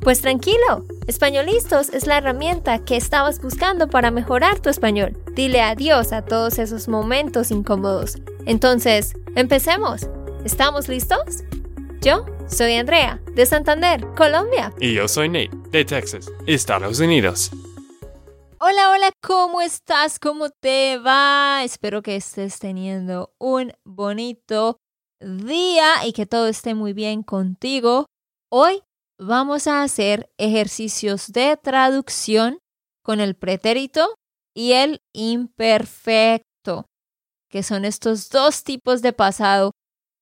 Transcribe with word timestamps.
Pues 0.00 0.20
tranquilo, 0.20 0.84
Españolistos 1.06 1.88
es 1.90 2.06
la 2.06 2.18
herramienta 2.18 2.84
que 2.84 2.96
estabas 2.96 3.40
buscando 3.42 3.88
para 3.88 4.10
mejorar 4.10 4.60
tu 4.60 4.70
español. 4.70 5.16
Dile 5.34 5.60
adiós 5.60 6.12
a 6.12 6.24
todos 6.24 6.58
esos 6.58 6.88
momentos 6.88 7.50
incómodos. 7.50 8.16
Entonces, 8.46 9.14
empecemos. 9.34 10.08
¿Estamos 10.44 10.88
listos? 10.88 11.42
Yo 12.00 12.24
soy 12.46 12.74
Andrea, 12.74 13.20
de 13.34 13.44
Santander, 13.44 14.06
Colombia. 14.14 14.72
Y 14.80 14.94
yo 14.94 15.08
soy 15.08 15.28
Nate, 15.28 15.50
de 15.70 15.84
Texas, 15.84 16.30
Estados 16.46 17.00
Unidos. 17.00 17.50
Hola, 18.60 18.90
hola, 18.92 19.10
¿cómo 19.20 19.60
estás? 19.60 20.18
¿Cómo 20.18 20.48
te 20.50 20.98
va? 20.98 21.62
Espero 21.64 22.02
que 22.02 22.16
estés 22.16 22.58
teniendo 22.58 23.32
un 23.38 23.72
bonito 23.84 24.78
día 25.20 26.06
y 26.06 26.12
que 26.12 26.26
todo 26.26 26.46
esté 26.46 26.74
muy 26.74 26.92
bien 26.92 27.22
contigo. 27.22 28.06
Hoy 28.50 28.82
vamos 29.18 29.66
a 29.66 29.82
hacer 29.82 30.30
ejercicios 30.38 31.32
de 31.32 31.56
traducción 31.56 32.58
con 33.02 33.20
el 33.20 33.34
pretérito 33.34 34.14
y 34.54 34.72
el 34.72 35.00
imperfecto, 35.12 36.86
que 37.50 37.62
son 37.62 37.84
estos 37.84 38.28
dos 38.30 38.64
tipos 38.64 39.02
de 39.02 39.12
pasado 39.12 39.72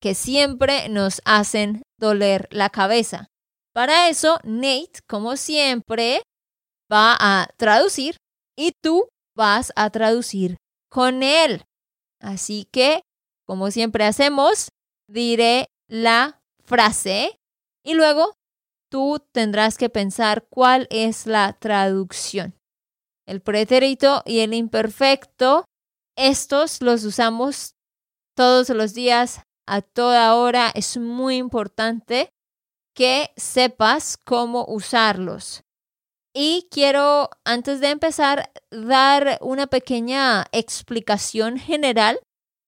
que 0.01 0.15
siempre 0.15 0.89
nos 0.89 1.21
hacen 1.25 1.83
doler 1.99 2.49
la 2.51 2.71
cabeza. 2.71 3.29
Para 3.75 4.09
eso, 4.09 4.39
Nate, 4.45 5.01
como 5.09 5.37
siempre, 5.37 6.23
va 6.91 7.17
a 7.19 7.49
traducir 7.57 8.17
y 8.57 8.73
tú 8.83 9.09
vas 9.37 9.73
a 9.77 9.91
traducir 9.91 10.57
con 10.91 11.23
él. 11.23 11.65
Así 12.21 12.67
que, 12.73 13.03
como 13.47 13.71
siempre 13.71 14.05
hacemos, 14.05 14.69
diré 15.09 15.67
la 15.89 16.41
frase 16.65 17.37
y 17.85 17.95
luego 17.95 18.35
tú 18.91 19.21
tendrás 19.33 19.79
que 19.79 19.89
pensar 19.89 20.47
cuál 20.49 20.87
es 20.91 21.27
la 21.27 21.53
traducción. 21.55 22.55
El 23.27 23.41
pretérito 23.41 24.23
y 24.25 24.41
el 24.41 24.55
imperfecto, 24.55 25.65
estos 26.17 26.81
los 26.81 27.05
usamos 27.05 27.75
todos 28.37 28.69
los 28.71 28.95
días, 28.95 29.43
a 29.67 29.83
toda 29.83 30.35
hora. 30.37 30.71
Es 30.75 30.97
muy 30.97 31.37
importante 31.37 32.31
que 32.95 33.31
sepas 33.37 34.17
cómo 34.17 34.65
usarlos. 34.69 35.63
Y 36.35 36.69
quiero, 36.71 37.31
antes 37.45 37.81
de 37.81 37.91
empezar, 37.91 38.51
dar 38.71 39.39
una 39.41 39.67
pequeña 39.67 40.47
explicación 40.53 41.59
general 41.59 42.21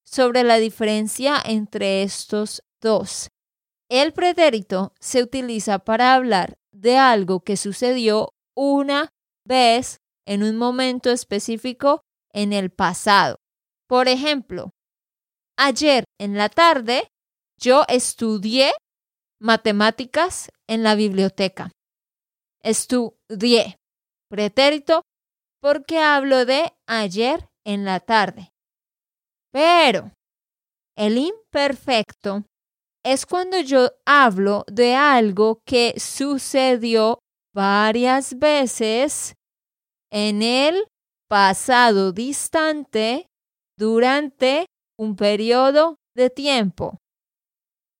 sobre 0.04 0.42
la 0.42 0.56
diferencia 0.56 1.40
entre 1.44 2.02
estos 2.02 2.62
dos. 2.80 3.28
El 3.90 4.12
pretérito 4.12 4.92
se 5.00 5.22
utiliza 5.22 5.78
para 5.78 6.14
hablar 6.14 6.58
de 6.72 6.98
algo 6.98 7.40
que 7.40 7.56
sucedió 7.56 8.34
una 8.54 9.10
vez 9.46 10.00
en 10.26 10.42
un 10.42 10.56
momento 10.56 11.10
específico 11.10 12.02
en 12.32 12.52
el 12.52 12.70
pasado. 12.70 13.38
Por 13.88 14.08
ejemplo, 14.08 14.70
ayer 15.56 16.04
en 16.20 16.36
la 16.36 16.50
tarde 16.50 17.08
yo 17.58 17.84
estudié 17.88 18.72
matemáticas 19.40 20.50
en 20.66 20.82
la 20.82 20.94
biblioteca. 20.94 21.70
Estudié. 22.62 23.76
Pretérito 24.28 25.02
porque 25.62 25.98
hablo 25.98 26.44
de 26.44 26.74
ayer 26.86 27.48
en 27.64 27.86
la 27.86 28.00
tarde. 28.00 28.50
Pero 29.50 30.12
el 30.96 31.16
imperfecto 31.16 32.44
es 33.12 33.24
cuando 33.24 33.58
yo 33.60 33.90
hablo 34.04 34.64
de 34.70 34.94
algo 34.94 35.62
que 35.64 35.94
sucedió 35.98 37.20
varias 37.54 38.38
veces 38.38 39.34
en 40.10 40.42
el 40.42 40.84
pasado 41.28 42.12
distante 42.12 43.26
durante 43.78 44.66
un 44.98 45.16
periodo 45.16 45.96
de 46.14 46.28
tiempo. 46.28 46.98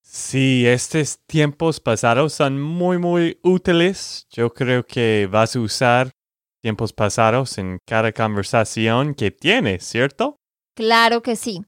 Sí, 0.03 0.67
estos 0.67 1.19
tiempos 1.27 1.81
pasados 1.81 2.35
son 2.35 2.61
muy, 2.61 2.99
muy 2.99 3.39
útiles. 3.43 4.27
Yo 4.31 4.53
creo 4.53 4.85
que 4.85 5.29
vas 5.31 5.57
a 5.57 5.61
usar 5.61 6.11
tiempos 6.63 6.93
pasados 6.93 7.57
en 7.57 7.79
cada 7.87 8.13
conversación 8.13 9.15
que 9.15 9.31
tienes, 9.31 9.85
¿cierto? 9.85 10.37
Claro 10.75 11.23
que 11.23 11.37
sí. 11.37 11.63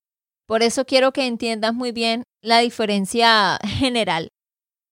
Por 0.51 0.65
eso 0.65 0.85
quiero 0.85 1.13
que 1.13 1.29
entiendas 1.29 1.75
muy 1.75 1.93
bien 1.93 2.25
la 2.43 2.59
diferencia 2.59 3.57
general 3.65 4.33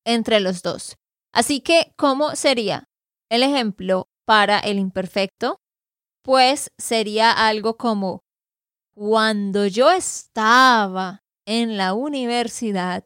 entre 0.07 0.39
los 0.39 0.63
dos. 0.63 0.95
Así 1.35 1.63
que, 1.63 1.93
¿cómo 1.97 2.37
sería 2.37 2.85
el 3.29 3.43
ejemplo 3.43 4.07
para 4.25 4.61
el 4.61 4.79
imperfecto? 4.79 5.59
Pues 6.23 6.71
sería 6.79 7.33
algo 7.33 7.77
como, 7.77 8.21
cuando 8.95 9.67
yo 9.67 9.91
estaba 9.91 11.25
en 11.45 11.77
la 11.77 11.93
universidad, 11.93 13.03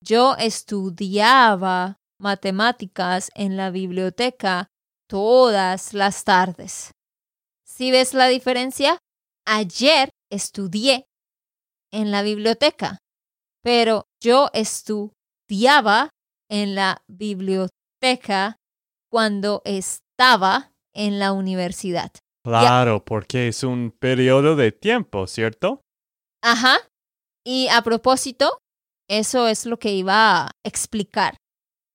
yo 0.00 0.34
estudiaba 0.34 2.00
matemáticas 2.18 3.30
en 3.36 3.56
la 3.56 3.70
biblioteca 3.70 4.66
todas 5.08 5.94
las 5.94 6.24
tardes. 6.24 6.90
¿Sí 7.64 7.92
ves 7.92 8.14
la 8.14 8.26
diferencia? 8.26 8.98
Ayer 9.46 10.10
estudié 10.28 11.06
en 11.94 12.10
la 12.10 12.22
biblioteca, 12.22 12.98
pero 13.62 14.04
yo 14.22 14.50
estudiaba 14.52 16.10
en 16.50 16.74
la 16.74 17.02
biblioteca 17.08 18.56
cuando 19.10 19.62
estaba 19.64 20.72
en 20.92 21.18
la 21.18 21.32
universidad. 21.32 22.12
Claro, 22.44 23.04
porque 23.04 23.48
es 23.48 23.62
un 23.62 23.90
periodo 23.90 24.56
de 24.56 24.72
tiempo, 24.72 25.26
¿cierto? 25.26 25.80
Ajá. 26.42 26.76
Y 27.46 27.68
a 27.68 27.80
propósito, 27.82 28.58
eso 29.08 29.48
es 29.48 29.64
lo 29.64 29.78
que 29.78 29.92
iba 29.94 30.46
a 30.46 30.50
explicar. 30.62 31.36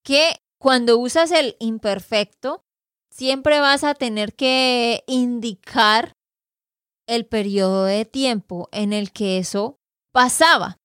Que 0.04 0.38
cuando 0.60 0.98
usas 0.98 1.32
el 1.32 1.56
imperfecto, 1.60 2.62
siempre 3.12 3.60
vas 3.60 3.84
a 3.84 3.94
tener 3.94 4.34
que 4.34 5.04
indicar 5.08 6.14
el 7.08 7.26
periodo 7.26 7.86
de 7.86 8.06
tiempo 8.06 8.70
en 8.72 8.94
el 8.94 9.12
que 9.12 9.40
eso 9.40 9.79
pasaba. 10.12 10.78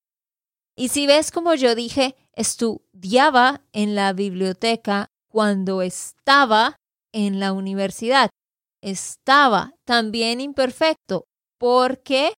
Y 0.77 0.89
si 0.89 1.07
ves 1.07 1.31
como 1.31 1.55
yo 1.55 1.75
dije, 1.75 2.17
estudiaba 2.33 3.63
en 3.73 3.95
la 3.95 4.13
biblioteca 4.13 5.09
cuando 5.29 5.83
estaba 5.83 6.77
en 7.13 7.41
la 7.41 7.53
universidad. 7.53 8.31
Estaba 8.83 9.73
también 9.87 10.41
imperfecto 10.41 11.25
porque 11.59 12.35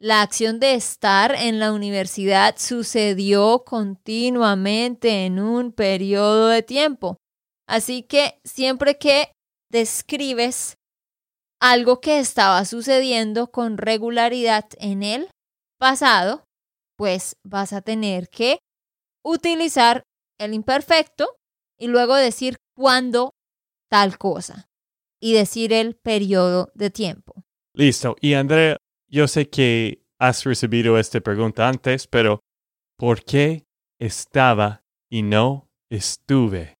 la 0.00 0.22
acción 0.22 0.60
de 0.60 0.74
estar 0.74 1.34
en 1.34 1.58
la 1.58 1.72
universidad 1.72 2.56
sucedió 2.58 3.64
continuamente 3.64 5.26
en 5.26 5.38
un 5.38 5.72
periodo 5.72 6.48
de 6.48 6.62
tiempo. 6.62 7.16
Así 7.66 8.02
que 8.02 8.40
siempre 8.44 8.98
que 8.98 9.32
describes 9.70 10.76
algo 11.60 12.00
que 12.00 12.18
estaba 12.18 12.64
sucediendo 12.64 13.50
con 13.50 13.78
regularidad 13.78 14.66
en 14.78 15.02
él, 15.02 15.30
pasado, 15.84 16.48
pues 16.96 17.36
vas 17.44 17.74
a 17.74 17.82
tener 17.82 18.30
que 18.30 18.58
utilizar 19.22 20.02
el 20.38 20.54
imperfecto 20.54 21.36
y 21.78 21.88
luego 21.88 22.16
decir 22.16 22.56
cuándo 22.74 23.34
tal 23.90 24.16
cosa 24.16 24.70
y 25.20 25.34
decir 25.34 25.74
el 25.74 25.94
periodo 25.94 26.72
de 26.74 26.88
tiempo. 26.88 27.44
Listo. 27.74 28.16
Y 28.22 28.32
Andrea, 28.32 28.78
yo 29.08 29.28
sé 29.28 29.50
que 29.50 30.02
has 30.18 30.44
recibido 30.44 30.98
esta 30.98 31.20
pregunta 31.20 31.68
antes, 31.68 32.06
pero 32.06 32.40
¿por 32.96 33.22
qué 33.22 33.66
estaba 33.98 34.84
y 35.10 35.20
no 35.20 35.68
estuve? 35.90 36.78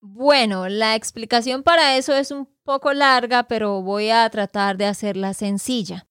Bueno, 0.00 0.70
la 0.70 0.94
explicación 0.94 1.62
para 1.62 1.98
eso 1.98 2.14
es 2.14 2.30
un 2.30 2.46
poco 2.62 2.94
larga, 2.94 3.42
pero 3.42 3.82
voy 3.82 4.08
a 4.08 4.26
tratar 4.30 4.78
de 4.78 4.86
hacerla 4.86 5.34
sencilla. 5.34 6.06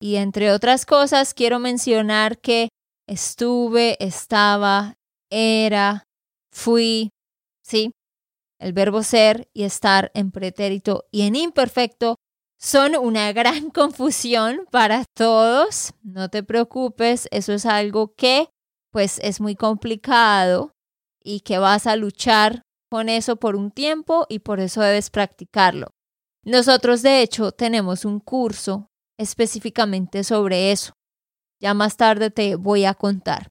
Y 0.00 0.16
entre 0.16 0.52
otras 0.52 0.86
cosas, 0.86 1.34
quiero 1.34 1.58
mencionar 1.58 2.38
que 2.38 2.68
estuve, 3.08 3.96
estaba, 4.04 4.94
era, 5.30 6.04
fui, 6.52 7.10
¿sí? 7.62 7.90
El 8.60 8.72
verbo 8.72 9.02
ser 9.02 9.48
y 9.52 9.64
estar 9.64 10.10
en 10.14 10.30
pretérito 10.30 11.04
y 11.10 11.22
en 11.22 11.36
imperfecto 11.36 12.16
son 12.58 12.96
una 12.96 13.32
gran 13.32 13.70
confusión 13.70 14.66
para 14.70 15.04
todos. 15.14 15.94
No 16.02 16.28
te 16.28 16.42
preocupes, 16.42 17.28
eso 17.30 17.52
es 17.52 17.66
algo 17.66 18.14
que 18.14 18.48
pues 18.90 19.18
es 19.22 19.40
muy 19.40 19.54
complicado 19.54 20.72
y 21.22 21.40
que 21.40 21.58
vas 21.58 21.86
a 21.86 21.96
luchar 21.96 22.62
con 22.90 23.08
eso 23.08 23.36
por 23.36 23.54
un 23.54 23.70
tiempo 23.70 24.26
y 24.28 24.40
por 24.40 24.60
eso 24.60 24.80
debes 24.80 25.10
practicarlo. 25.10 25.88
Nosotros 26.44 27.02
de 27.02 27.20
hecho 27.20 27.52
tenemos 27.52 28.04
un 28.04 28.20
curso 28.20 28.88
específicamente 29.18 30.24
sobre 30.24 30.72
eso. 30.72 30.92
Ya 31.60 31.74
más 31.74 31.96
tarde 31.96 32.30
te 32.30 32.54
voy 32.54 32.84
a 32.84 32.94
contar. 32.94 33.48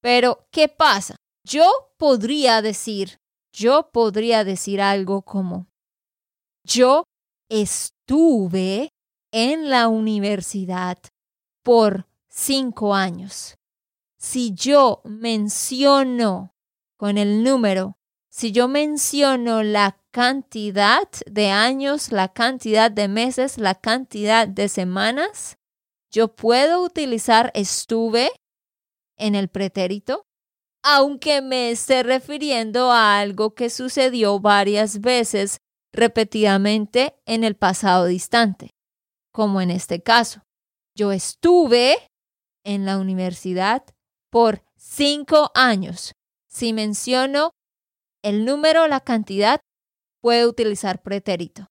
Pero, 0.00 0.46
¿qué 0.52 0.68
pasa? 0.68 1.16
Yo 1.44 1.94
podría 1.96 2.62
decir, 2.62 3.18
yo 3.52 3.90
podría 3.92 4.44
decir 4.44 4.80
algo 4.80 5.22
como, 5.22 5.66
yo 6.64 7.04
estuve 7.48 8.90
en 9.32 9.70
la 9.70 9.88
universidad 9.88 10.98
por 11.62 12.06
cinco 12.28 12.94
años. 12.94 13.54
Si 14.18 14.54
yo 14.54 15.00
menciono 15.04 16.54
con 16.96 17.18
el 17.18 17.42
número, 17.42 17.96
si 18.34 18.50
yo 18.50 18.66
menciono 18.66 19.62
la 19.62 19.96
cantidad 20.10 21.08
de 21.24 21.50
años, 21.50 22.10
la 22.10 22.32
cantidad 22.32 22.90
de 22.90 23.06
meses, 23.06 23.58
la 23.58 23.76
cantidad 23.76 24.48
de 24.48 24.68
semanas, 24.68 25.56
yo 26.10 26.34
puedo 26.34 26.82
utilizar 26.82 27.52
estuve 27.54 28.32
en 29.16 29.36
el 29.36 29.46
pretérito, 29.46 30.26
aunque 30.82 31.42
me 31.42 31.70
esté 31.70 32.02
refiriendo 32.02 32.90
a 32.90 33.20
algo 33.20 33.54
que 33.54 33.70
sucedió 33.70 34.40
varias 34.40 35.00
veces 35.00 35.58
repetidamente 35.92 37.14
en 37.26 37.44
el 37.44 37.54
pasado 37.54 38.06
distante, 38.06 38.70
como 39.32 39.60
en 39.60 39.70
este 39.70 40.02
caso. 40.02 40.42
Yo 40.96 41.12
estuve 41.12 41.98
en 42.64 42.84
la 42.84 42.98
universidad 42.98 43.84
por 44.28 44.64
cinco 44.76 45.52
años. 45.54 46.14
Si 46.48 46.72
menciono 46.72 47.52
el 48.24 48.44
número, 48.44 48.88
la 48.88 49.00
cantidad, 49.00 49.60
puedo 50.20 50.48
utilizar 50.48 51.02
pretérito. 51.02 51.68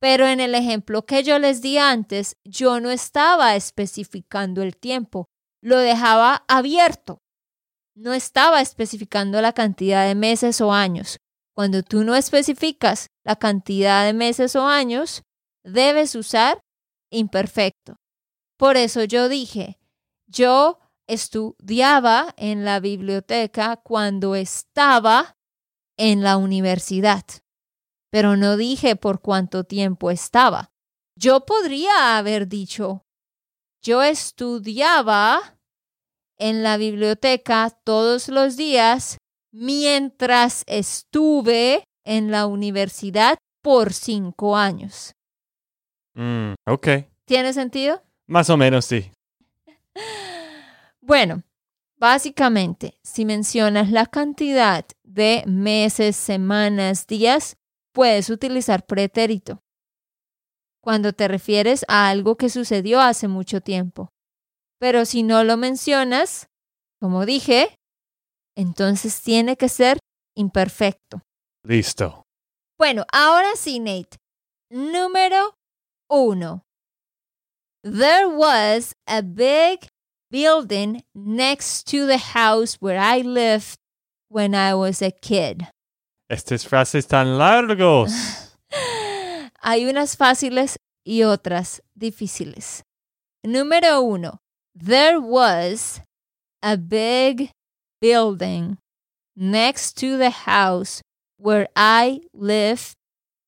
Pero 0.00 0.26
en 0.26 0.38
el 0.38 0.54
ejemplo 0.54 1.06
que 1.06 1.24
yo 1.24 1.38
les 1.38 1.62
di 1.62 1.78
antes, 1.78 2.36
yo 2.44 2.78
no 2.78 2.90
estaba 2.90 3.56
especificando 3.56 4.62
el 4.62 4.76
tiempo, 4.76 5.26
lo 5.60 5.78
dejaba 5.78 6.44
abierto. 6.46 7.18
No 7.96 8.12
estaba 8.12 8.60
especificando 8.60 9.40
la 9.40 9.54
cantidad 9.54 10.06
de 10.06 10.14
meses 10.14 10.60
o 10.60 10.72
años. 10.72 11.18
Cuando 11.56 11.82
tú 11.82 12.04
no 12.04 12.14
especificas 12.14 13.08
la 13.24 13.36
cantidad 13.36 14.04
de 14.04 14.12
meses 14.12 14.54
o 14.54 14.66
años, 14.66 15.22
debes 15.64 16.14
usar 16.14 16.60
imperfecto. 17.10 17.96
Por 18.58 18.76
eso 18.76 19.04
yo 19.04 19.28
dije, 19.28 19.80
yo 20.26 20.78
estudiaba 21.08 22.34
en 22.36 22.64
la 22.64 22.78
biblioteca 22.78 23.76
cuando 23.82 24.34
estaba 24.36 25.37
en 25.98 26.22
la 26.22 26.38
universidad, 26.38 27.24
pero 28.10 28.36
no 28.36 28.56
dije 28.56 28.96
por 28.96 29.20
cuánto 29.20 29.64
tiempo 29.64 30.10
estaba. 30.10 30.70
Yo 31.16 31.44
podría 31.44 32.16
haber 32.16 32.48
dicho, 32.48 33.04
yo 33.82 34.02
estudiaba 34.02 35.58
en 36.38 36.62
la 36.62 36.76
biblioteca 36.76 37.70
todos 37.84 38.28
los 38.28 38.56
días 38.56 39.18
mientras 39.52 40.62
estuve 40.66 41.84
en 42.04 42.30
la 42.30 42.46
universidad 42.46 43.36
por 43.62 43.92
cinco 43.92 44.56
años. 44.56 45.12
Mm, 46.14 46.54
ok. 46.66 46.88
¿Tiene 47.24 47.52
sentido? 47.52 48.02
Más 48.26 48.48
o 48.50 48.56
menos, 48.56 48.84
sí. 48.84 49.10
Bueno, 51.00 51.42
básicamente, 51.98 52.98
si 53.02 53.24
mencionas 53.24 53.90
la 53.90 54.06
cantidad 54.06 54.84
de 55.04 55.44
meses, 55.46 56.16
semanas, 56.16 57.06
días, 57.06 57.56
puedes 57.92 58.30
utilizar 58.30 58.86
pretérito 58.86 59.60
cuando 60.80 61.12
te 61.12 61.28
refieres 61.28 61.84
a 61.88 62.08
algo 62.08 62.36
que 62.36 62.48
sucedió 62.48 63.00
hace 63.00 63.28
mucho 63.28 63.60
tiempo. 63.60 64.10
Pero 64.78 65.04
si 65.04 65.22
no 65.22 65.44
lo 65.44 65.56
mencionas, 65.56 66.48
como 67.00 67.26
dije, 67.26 67.74
entonces 68.56 69.20
tiene 69.22 69.56
que 69.56 69.68
ser 69.68 69.98
imperfecto. 70.36 71.22
Listo. 71.64 72.22
Bueno, 72.78 73.04
ahora 73.12 73.56
sí, 73.56 73.80
Nate. 73.80 74.16
Número 74.70 75.54
uno. 76.08 76.62
There 77.82 78.26
was 78.26 78.92
a 79.06 79.20
big 79.22 79.88
building 80.30 81.02
next 81.14 81.86
to 81.88 82.06
the 82.06 82.18
house 82.18 82.74
where 82.80 82.98
I 82.98 83.20
lived 83.20 83.78
when 84.28 84.54
I 84.54 84.74
was 84.74 85.02
a 85.02 85.10
kid. 85.10 85.66
Estas 86.30 86.66
frases 86.66 87.06
tan 87.06 87.38
largos. 87.38 88.12
Hay 89.62 89.86
unas 89.86 90.16
fáciles 90.16 90.78
y 91.04 91.22
otras 91.22 91.80
difíciles. 91.94 92.82
Número 93.44 94.02
uno. 94.02 94.38
There 94.74 95.20
was 95.20 96.00
a 96.62 96.76
big 96.76 97.50
building 98.00 98.78
next 99.36 99.96
to 99.98 100.16
the 100.18 100.30
house 100.30 101.00
where 101.38 101.68
I 101.74 102.20
lived 102.34 102.94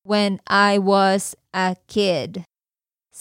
when 0.03 0.39
I 0.47 0.79
was 0.79 1.35
a 1.53 1.75
kid. 1.87 2.43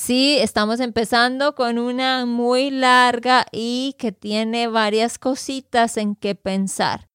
Sí, 0.00 0.38
estamos 0.38 0.80
empezando 0.80 1.54
con 1.54 1.78
una 1.78 2.24
muy 2.24 2.70
larga 2.70 3.44
y 3.52 3.94
que 3.98 4.12
tiene 4.12 4.66
varias 4.66 5.18
cositas 5.18 5.98
en 5.98 6.16
que 6.16 6.34
pensar. 6.34 7.10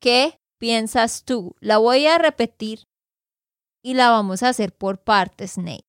¿Qué 0.00 0.40
piensas 0.58 1.24
tú? 1.24 1.54
La 1.60 1.78
voy 1.78 2.06
a 2.06 2.18
repetir 2.18 2.80
y 3.84 3.94
la 3.94 4.10
vamos 4.10 4.42
a 4.42 4.48
hacer 4.48 4.72
por 4.72 4.98
partes, 4.98 5.58
Nate. 5.58 5.86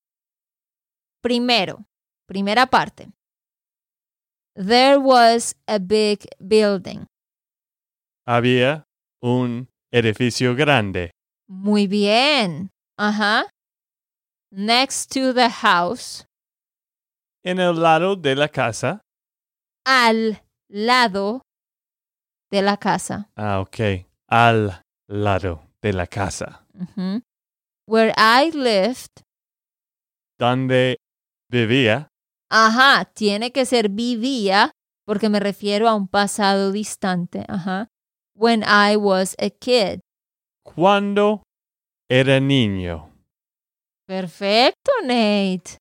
Primero, 1.24 1.88
primera 2.28 2.68
parte. 2.68 3.10
There 4.54 4.98
was 4.98 5.56
a 5.66 5.80
big 5.80 6.20
building. 6.38 7.08
Había 8.28 8.84
un 9.20 9.68
edificio 9.92 10.56
grande. 10.56 11.10
Muy 11.48 11.88
bien. 11.88 12.70
Ajá. 13.00 13.48
Next 14.52 15.14
to 15.14 15.34
the 15.34 15.50
house. 15.50 16.26
En 17.44 17.60
el 17.60 17.80
lado 17.82 18.16
de 18.16 18.36
la 18.36 18.48
casa. 18.50 19.02
Al 19.86 20.42
lado 20.68 21.42
de 22.52 22.62
la 22.62 22.78
casa. 22.78 23.30
Ah, 23.36 23.60
ok. 23.62 24.06
Al 24.28 24.82
lado 25.08 25.62
de 25.82 25.94
la 25.94 26.08
casa. 26.08 26.66
Where 27.88 28.14
I 28.18 28.52
lived. 28.52 29.24
Donde 30.40 30.98
vivía. 31.52 32.08
Ajá, 32.52 33.06
tiene 33.14 33.52
que 33.52 33.66
ser 33.66 33.90
vivía 33.90 34.72
porque 35.06 35.30
me 35.30 35.40
refiero 35.40 35.88
a 35.88 35.96
un 35.96 36.08
pasado 36.08 36.72
distante. 36.72 37.46
Ajá. 37.48 37.88
When 38.36 38.64
I 38.64 38.96
was 38.96 39.36
a 39.40 39.50
kid. 39.50 40.00
Cuando 40.64 41.44
era 42.10 42.40
niño. 42.40 43.09
Perfecto, 44.10 44.92
Nate. 45.04 45.78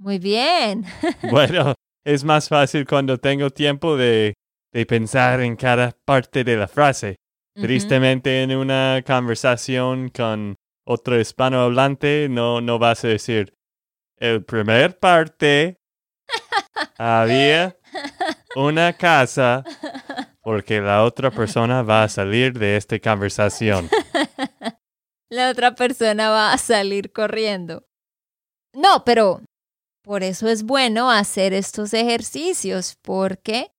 Muy 0.00 0.18
bien. 0.18 0.84
Bueno, 1.30 1.74
es 2.04 2.24
más 2.24 2.48
fácil 2.48 2.84
cuando 2.84 3.18
tengo 3.18 3.50
tiempo 3.50 3.96
de, 3.96 4.34
de 4.72 4.84
pensar 4.84 5.40
en 5.40 5.54
cada 5.54 5.92
parte 6.04 6.42
de 6.42 6.56
la 6.56 6.66
frase. 6.66 7.14
Tristemente, 7.54 8.42
en 8.42 8.56
una 8.56 9.04
conversación 9.06 10.08
con 10.08 10.56
otro 10.84 11.20
hispanohablante, 11.20 12.26
no, 12.28 12.60
no 12.60 12.80
vas 12.80 13.04
a 13.04 13.08
decir, 13.08 13.54
el 14.18 14.42
primer 14.44 14.98
parte 14.98 15.76
había 16.98 17.76
una 18.56 18.92
casa 18.94 19.62
porque 20.42 20.80
la 20.80 21.04
otra 21.04 21.30
persona 21.30 21.82
va 21.82 22.02
a 22.02 22.08
salir 22.08 22.58
de 22.58 22.76
esta 22.76 22.98
conversación. 22.98 23.88
La 25.32 25.48
otra 25.48 25.74
persona 25.74 26.28
va 26.28 26.52
a 26.52 26.58
salir 26.58 27.10
corriendo. 27.10 27.86
No, 28.74 29.02
pero 29.06 29.40
por 30.02 30.22
eso 30.22 30.46
es 30.46 30.62
bueno 30.62 31.10
hacer 31.10 31.54
estos 31.54 31.94
ejercicios, 31.94 32.98
porque 33.00 33.70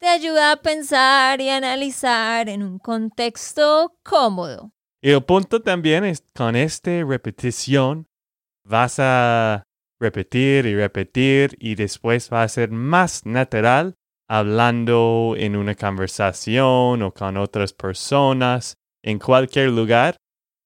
te 0.00 0.08
ayuda 0.08 0.50
a 0.50 0.56
pensar 0.56 1.40
y 1.40 1.50
analizar 1.50 2.48
en 2.48 2.64
un 2.64 2.80
contexto 2.80 3.96
cómodo. 4.02 4.72
Y 5.00 5.10
el 5.10 5.22
punto 5.22 5.62
también 5.62 6.04
es, 6.04 6.24
con 6.34 6.56
esta 6.56 6.90
repetición, 7.04 8.08
vas 8.64 8.96
a 8.98 9.62
repetir 10.00 10.66
y 10.66 10.74
repetir 10.74 11.56
y 11.60 11.76
después 11.76 12.28
va 12.28 12.42
a 12.42 12.48
ser 12.48 12.72
más 12.72 13.24
natural 13.24 13.94
hablando 14.28 15.36
en 15.36 15.54
una 15.54 15.76
conversación 15.76 17.02
o 17.02 17.14
con 17.14 17.36
otras 17.36 17.72
personas, 17.72 18.74
en 19.04 19.20
cualquier 19.20 19.70
lugar, 19.70 20.16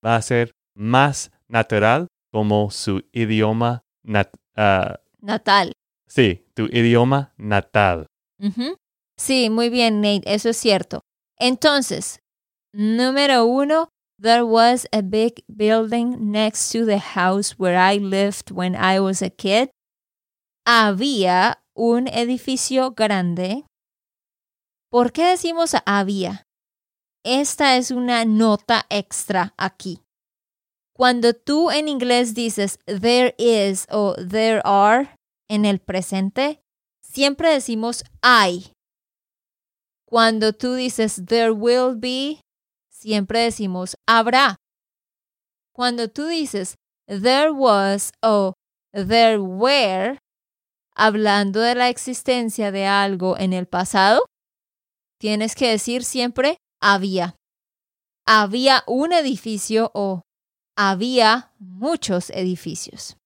va 0.04 0.16
a 0.16 0.22
ser 0.22 0.52
más 0.74 1.30
natural 1.48 2.08
como 2.32 2.70
su 2.70 3.02
idioma 3.12 3.82
nat- 4.04 4.34
ah, 4.56 4.96
Natal. 5.20 5.72
sí, 6.08 6.44
tu 6.54 6.64
idioma 6.66 7.32
natal. 7.36 8.06
Ujú. 8.40 8.76
Sí, 9.18 9.50
muy 9.50 9.68
bien, 9.68 10.00
Nate, 10.00 10.22
eso 10.34 10.48
es 10.48 10.56
cierto. 10.56 11.00
Entonces, 11.38 12.18
número 12.74 13.44
uno, 13.44 13.88
there 14.20 14.42
was 14.42 14.86
a 14.92 15.02
big 15.02 15.44
building 15.48 16.30
next 16.32 16.72
to 16.72 16.84
the 16.86 16.98
house 16.98 17.54
where 17.58 17.76
I 17.76 17.98
lived 17.98 18.50
when 18.50 18.74
I 18.74 18.98
was 18.98 19.22
a 19.22 19.30
kid. 19.30 19.68
Había 20.66 21.62
un 21.74 22.08
edificio 22.08 22.92
grande. 22.92 23.64
¿Por 24.90 25.12
qué 25.12 25.24
decimos 25.26 25.74
había? 25.86 26.44
Esta 27.24 27.76
es 27.76 27.92
una 27.92 28.24
nota 28.24 28.84
extra 28.88 29.54
aquí. 29.56 30.00
Cuando 30.92 31.34
tú 31.34 31.70
en 31.70 31.88
inglés 31.88 32.34
dices 32.34 32.78
there 32.86 33.34
is 33.38 33.86
o 33.90 34.14
there 34.14 34.60
are 34.64 35.16
en 35.48 35.64
el 35.64 35.78
presente, 35.78 36.60
siempre 37.00 37.50
decimos 37.50 38.04
hay. 38.22 38.72
Cuando 40.04 40.52
tú 40.52 40.74
dices 40.74 41.22
there 41.26 41.52
will 41.52 41.96
be, 41.96 42.40
siempre 42.90 43.40
decimos 43.40 43.96
habrá. 44.06 44.56
Cuando 45.72 46.08
tú 46.08 46.26
dices 46.26 46.74
there 47.06 47.50
was 47.52 48.12
o 48.20 48.54
there 48.92 49.38
were, 49.38 50.18
hablando 50.94 51.60
de 51.60 51.74
la 51.76 51.88
existencia 51.88 52.72
de 52.72 52.86
algo 52.86 53.38
en 53.38 53.52
el 53.52 53.66
pasado, 53.66 54.26
tienes 55.18 55.54
que 55.54 55.68
decir 55.70 56.04
siempre 56.04 56.58
había. 56.82 57.36
Había 58.26 58.84
un 58.86 59.12
edificio 59.12 59.90
o 59.94 60.22
había 60.76 61.52
muchos 61.58 62.30
edificios. 62.30 63.16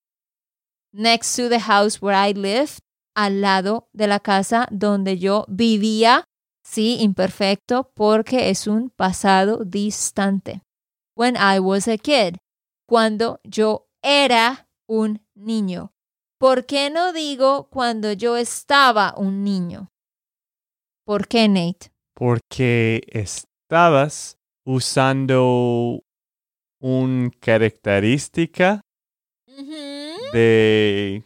Next 0.92 1.36
to 1.36 1.48
the 1.48 1.60
house 1.60 2.00
where 2.00 2.16
I 2.16 2.32
lived, 2.32 2.78
al 3.14 3.40
lado 3.40 3.88
de 3.92 4.06
la 4.06 4.20
casa 4.20 4.68
donde 4.70 5.18
yo 5.18 5.44
vivía, 5.48 6.24
sí, 6.64 6.98
imperfecto, 7.00 7.90
porque 7.94 8.50
es 8.50 8.66
un 8.66 8.90
pasado 8.90 9.64
distante. 9.64 10.62
When 11.16 11.36
I 11.36 11.58
was 11.58 11.88
a 11.88 11.96
kid, 11.96 12.36
cuando 12.86 13.40
yo 13.44 13.88
era 14.02 14.68
un 14.88 15.26
niño. 15.34 15.92
¿Por 16.38 16.66
qué 16.66 16.90
no 16.90 17.12
digo 17.12 17.68
cuando 17.70 18.12
yo 18.12 18.36
estaba 18.36 19.14
un 19.16 19.42
niño? 19.42 19.88
¿Por 21.04 21.28
qué, 21.28 21.48
Nate? 21.48 21.90
Porque 22.16 23.02
estabas 23.08 24.38
usando 24.64 26.00
una 26.80 27.30
característica 27.40 28.80
de 30.32 31.22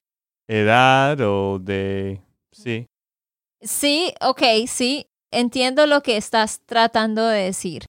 edad 0.48 1.20
o 1.20 1.58
de... 1.60 2.20
Sí. 2.52 2.86
Sí, 3.62 4.12
ok, 4.20 4.42
sí, 4.66 5.06
entiendo 5.32 5.86
lo 5.86 6.02
que 6.02 6.16
estás 6.16 6.60
tratando 6.66 7.26
de 7.28 7.44
decir. 7.44 7.84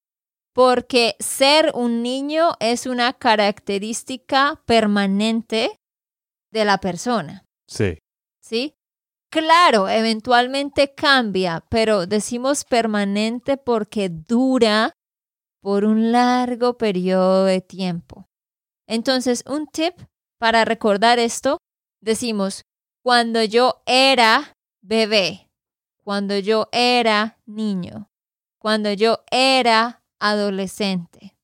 Porque 0.54 1.16
ser 1.20 1.72
un 1.74 2.04
niño 2.04 2.52
es 2.60 2.86
una 2.86 3.14
característica 3.14 4.62
permanente 4.66 5.76
de 6.52 6.66
la 6.66 6.78
persona, 6.78 7.46
Sí. 7.68 7.98
¿sí? 8.44 8.74
Claro, 9.32 9.88
eventualmente 9.88 10.94
cambia, 10.94 11.64
pero 11.70 12.06
decimos 12.06 12.66
permanente 12.66 13.56
porque 13.56 14.10
dura 14.10 14.92
por 15.62 15.86
un 15.86 16.12
largo 16.12 16.78
periodo 16.78 17.46
de 17.46 17.62
tiempo. 17.62 18.28
Entonces, 18.88 19.46
un 19.48 19.68
tip 19.68 19.94
para 20.38 20.66
recordar 20.66 21.18
esto, 21.18 21.60
decimos, 22.02 22.64
cuando 23.04 23.42
yo 23.42 23.82
era 23.86 24.58
bebé, 24.82 25.50
cuando 26.04 26.38
yo 26.38 26.68
era 26.74 27.40
niño, 27.46 28.10
cuando 28.60 28.92
yo 28.92 29.24
era 29.32 30.04
adolescente, 30.20 31.38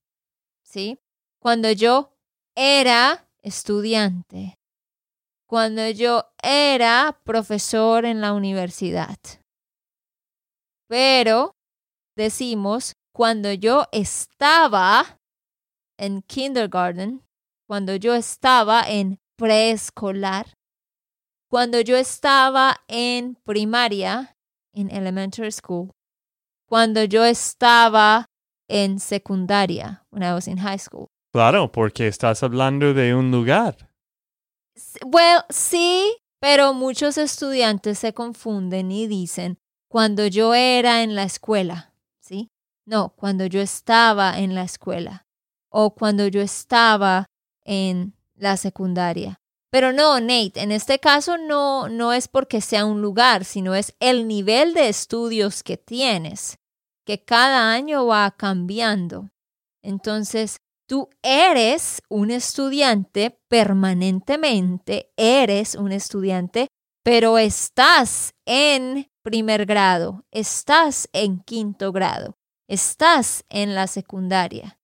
¿sí? 0.65 0.99
Cuando 1.39 1.71
yo 1.71 2.11
era 2.53 3.29
estudiante, 3.41 4.56
cuando 5.47 5.89
yo 5.89 6.25
era 6.43 7.19
profesor 7.23 8.05
en 8.05 8.21
la 8.21 8.33
universidad. 8.33 9.17
Pero 10.89 11.55
decimos 12.15 12.93
cuando 13.13 13.51
yo 13.53 13.85
estaba 13.91 15.17
en 15.97 16.21
kindergarten, 16.21 17.23
cuando 17.67 17.95
yo 17.95 18.13
estaba 18.13 18.83
en 18.87 19.19
preescolar, 19.37 20.53
cuando 21.49 21.79
yo 21.81 21.95
estaba 21.95 22.77
en 22.87 23.35
primaria, 23.45 24.35
en 24.73 24.91
elementary 24.91 25.51
school, 25.51 25.91
cuando 26.67 27.03
yo 27.03 27.23
estaba 27.23 28.25
en 28.69 28.99
secundaria, 28.99 30.03
when 30.11 30.23
I 30.23 30.33
was 30.33 30.47
in 30.47 30.57
high 30.57 30.77
school. 30.77 31.07
Claro, 31.33 31.71
porque 31.71 32.07
estás 32.07 32.43
hablando 32.43 32.93
de 32.93 33.15
un 33.15 33.31
lugar. 33.31 33.89
Well, 35.05 35.43
sí, 35.49 36.17
pero 36.39 36.73
muchos 36.73 37.17
estudiantes 37.17 37.99
se 37.99 38.13
confunden 38.13 38.91
y 38.91 39.07
dicen 39.07 39.57
cuando 39.89 40.27
yo 40.27 40.53
era 40.53 41.03
en 41.03 41.15
la 41.15 41.23
escuela, 41.23 41.93
¿sí? 42.19 42.49
No, 42.85 43.09
cuando 43.15 43.45
yo 43.45 43.61
estaba 43.61 44.37
en 44.37 44.53
la 44.53 44.63
escuela 44.63 45.25
o 45.69 45.93
cuando 45.93 46.27
yo 46.27 46.41
estaba 46.41 47.25
en 47.63 48.13
la 48.35 48.57
secundaria. 48.57 49.39
Pero 49.69 49.91
no, 49.91 50.19
Nate, 50.19 50.61
en 50.61 50.71
este 50.71 50.99
caso 50.99 51.37
no, 51.37 51.89
no 51.89 52.13
es 52.13 52.27
porque 52.27 52.61
sea 52.61 52.85
un 52.85 53.01
lugar, 53.01 53.43
sino 53.45 53.75
es 53.75 53.93
el 53.99 54.27
nivel 54.27 54.73
de 54.73 54.87
estudios 54.87 55.63
que 55.63 55.77
tienes, 55.77 56.57
que 57.05 57.23
cada 57.23 57.71
año 57.71 58.05
va 58.05 58.31
cambiando. 58.31 59.29
Entonces, 59.81 60.61
tú 60.87 61.09
eres 61.21 62.01
un 62.09 62.31
estudiante 62.31 63.39
permanentemente, 63.49 65.11
eres 65.17 65.75
un 65.75 65.91
estudiante, 65.91 66.67
pero 67.03 67.37
estás 67.37 68.31
en 68.45 69.07
primer 69.23 69.65
grado, 69.65 70.25
estás 70.31 71.09
en 71.13 71.39
quinto 71.41 71.91
grado, 71.91 72.35
estás 72.67 73.43
en 73.49 73.75
la 73.75 73.87
secundaria. 73.87 74.79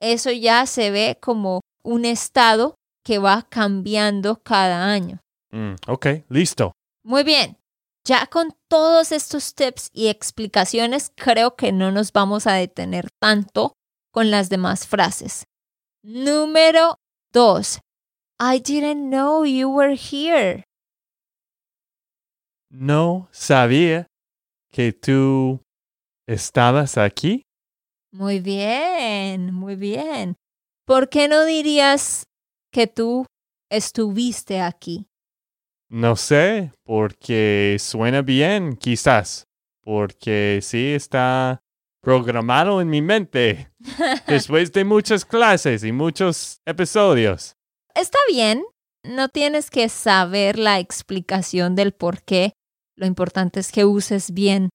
Eso 0.00 0.30
ya 0.30 0.66
se 0.66 0.90
ve 0.90 1.18
como 1.20 1.60
un 1.82 2.04
estado 2.04 2.74
que 3.04 3.18
va 3.18 3.46
cambiando 3.48 4.42
cada 4.42 4.86
año. 4.86 5.20
Mm, 5.52 5.74
ok, 5.86 6.06
listo. 6.30 6.72
Muy 7.04 7.22
bien. 7.22 7.58
Ya 8.06 8.26
con 8.26 8.54
todos 8.68 9.12
estos 9.12 9.54
tips 9.54 9.90
y 9.92 10.08
explicaciones, 10.08 11.10
creo 11.14 11.56
que 11.56 11.72
no 11.72 11.90
nos 11.90 12.12
vamos 12.12 12.46
a 12.46 12.54
detener 12.54 13.08
tanto 13.18 13.74
con 14.14 14.30
las 14.30 14.48
demás 14.48 14.86
frases. 14.86 15.44
Número 16.04 16.98
dos. 17.32 17.80
I 18.40 18.60
didn't 18.60 19.10
know 19.10 19.44
you 19.44 19.68
were 19.68 19.96
here. 19.96 20.62
No 22.70 23.28
sabía 23.32 24.06
que 24.70 24.92
tú 24.92 25.60
estabas 26.28 26.96
aquí. 26.96 27.42
Muy 28.12 28.38
bien, 28.38 29.52
muy 29.52 29.74
bien. 29.74 30.36
¿Por 30.86 31.08
qué 31.08 31.26
no 31.26 31.44
dirías 31.44 32.24
que 32.72 32.86
tú 32.86 33.26
estuviste 33.70 34.60
aquí? 34.60 35.06
No 35.90 36.14
sé, 36.14 36.72
porque 36.84 37.76
suena 37.80 38.22
bien, 38.22 38.76
quizás. 38.76 39.44
Porque 39.82 40.60
sí 40.62 40.92
está 40.94 41.63
programado 42.04 42.80
en 42.80 42.88
mi 42.88 43.02
mente 43.02 43.70
después 44.28 44.70
de 44.72 44.84
muchas 44.84 45.24
clases 45.24 45.82
y 45.82 45.90
muchos 45.90 46.60
episodios. 46.66 47.56
Está 47.94 48.18
bien, 48.28 48.64
no 49.04 49.28
tienes 49.28 49.70
que 49.70 49.88
saber 49.88 50.58
la 50.58 50.78
explicación 50.78 51.74
del 51.74 51.92
por 51.92 52.22
qué. 52.22 52.52
Lo 52.96 53.06
importante 53.06 53.60
es 53.60 53.72
que 53.72 53.84
uses 53.84 54.32
bien 54.32 54.70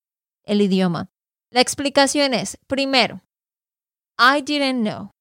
el 0.46 0.62
idioma. 0.62 1.10
La 1.52 1.62
explicación 1.62 2.34
es, 2.34 2.58
primero, 2.68 3.22
I 4.18 4.42
didn't 4.42 4.82
know. 4.82 5.12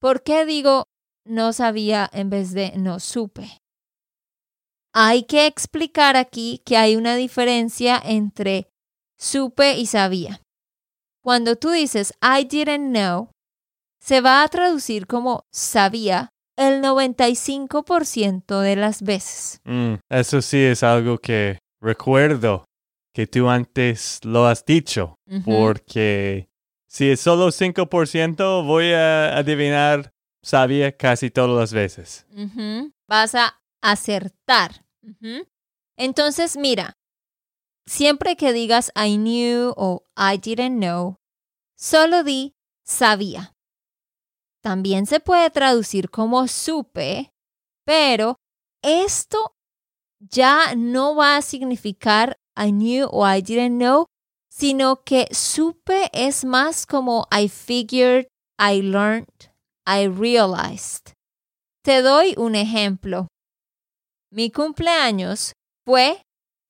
¿Por 0.00 0.22
qué 0.22 0.44
digo 0.44 0.84
no 1.26 1.52
sabía 1.52 2.08
en 2.12 2.30
vez 2.30 2.52
de 2.52 2.72
no 2.76 3.00
supe? 3.00 3.58
Hay 4.92 5.24
que 5.24 5.46
explicar 5.46 6.16
aquí 6.16 6.62
que 6.64 6.76
hay 6.76 6.96
una 6.96 7.16
diferencia 7.16 8.00
entre 8.02 8.68
supe 9.18 9.76
y 9.76 9.86
sabía. 9.86 10.43
Cuando 11.24 11.56
tú 11.56 11.70
dices 11.70 12.12
I 12.20 12.44
didn't 12.44 12.90
know, 12.90 13.30
se 13.98 14.20
va 14.20 14.42
a 14.42 14.48
traducir 14.48 15.06
como 15.06 15.44
sabía 15.50 16.28
el 16.56 16.82
95% 16.82 18.60
de 18.60 18.76
las 18.76 19.00
veces. 19.00 19.58
Mm, 19.64 19.94
eso 20.10 20.42
sí 20.42 20.58
es 20.58 20.82
algo 20.82 21.16
que 21.16 21.58
recuerdo 21.80 22.66
que 23.14 23.26
tú 23.26 23.48
antes 23.48 24.20
lo 24.22 24.46
has 24.46 24.66
dicho. 24.66 25.14
Porque 25.46 26.48
si 26.86 27.10
es 27.10 27.20
solo 27.20 27.50
5%, 27.50 28.66
voy 28.66 28.92
a 28.92 29.38
adivinar 29.38 30.10
sabía 30.42 30.94
casi 30.94 31.30
todas 31.30 31.58
las 31.58 31.72
veces. 31.72 32.26
Vas 33.08 33.34
a 33.34 33.62
acertar. 33.82 34.84
Entonces, 35.96 36.58
mira, 36.58 36.92
siempre 37.86 38.36
que 38.36 38.52
digas 38.52 38.90
I 38.94 39.16
knew 39.16 39.72
o 39.76 40.04
I 40.16 40.38
didn't 40.38 40.78
know, 40.78 41.16
solo 41.76 42.22
di 42.24 42.54
sabía. 42.84 43.52
También 44.62 45.06
se 45.06 45.20
puede 45.20 45.50
traducir 45.50 46.10
como 46.10 46.48
supe, 46.48 47.32
pero 47.84 48.36
esto 48.82 49.54
ya 50.18 50.74
no 50.74 51.14
va 51.14 51.36
a 51.36 51.42
significar 51.42 52.38
I 52.56 52.70
knew 52.70 53.08
o 53.10 53.26
I 53.26 53.42
didn't 53.42 53.78
know, 53.78 54.06
sino 54.50 55.02
que 55.04 55.26
supe 55.32 56.08
es 56.12 56.44
más 56.44 56.86
como 56.86 57.26
I 57.30 57.48
figured, 57.48 58.28
I 58.58 58.80
learned, 58.80 59.50
I 59.86 60.06
realized. 60.06 61.12
Te 61.82 62.00
doy 62.00 62.34
un 62.38 62.54
ejemplo. 62.54 63.26
Mi 64.30 64.50
cumpleaños 64.50 65.52
fue 65.84 66.23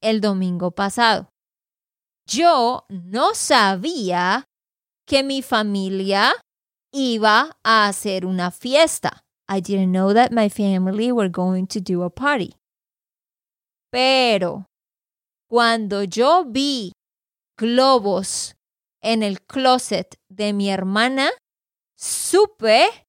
el 0.04 0.20
domingo 0.20 0.70
pasado. 0.70 1.30
Yo 2.26 2.84
no 2.88 3.34
sabía 3.34 4.44
que 5.06 5.22
mi 5.22 5.42
familia 5.42 6.32
iba 6.92 7.56
a 7.64 7.88
hacer 7.88 8.24
una 8.24 8.50
fiesta. 8.50 9.24
I 9.48 9.60
didn't 9.60 9.92
know 9.92 10.14
that 10.14 10.30
my 10.30 10.48
family 10.48 11.10
were 11.10 11.28
going 11.28 11.66
to 11.66 11.80
do 11.80 12.02
a 12.02 12.10
party. 12.10 12.54
Pero 13.90 14.66
cuando 15.48 16.02
yo 16.04 16.44
vi 16.44 16.92
globos 17.58 18.54
en 19.02 19.22
el 19.22 19.42
closet 19.42 20.16
de 20.28 20.52
mi 20.52 20.70
hermana, 20.70 21.30
supe 21.96 23.06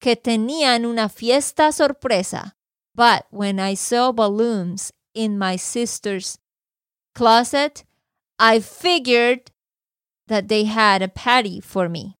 que 0.00 0.16
tenían 0.16 0.84
una 0.84 1.08
fiesta 1.08 1.72
sorpresa. 1.72 2.56
But 2.94 3.26
when 3.30 3.60
I 3.60 3.76
saw 3.76 4.12
balloons 4.12 4.90
in 5.14 5.38
my 5.38 5.56
sister's 5.56 6.38
closet, 7.14 7.84
I 8.38 8.60
figured 8.60 9.50
that 10.28 10.48
they 10.48 10.64
had 10.64 11.02
a 11.02 11.08
party 11.08 11.60
for 11.60 11.88
me. 11.88 12.16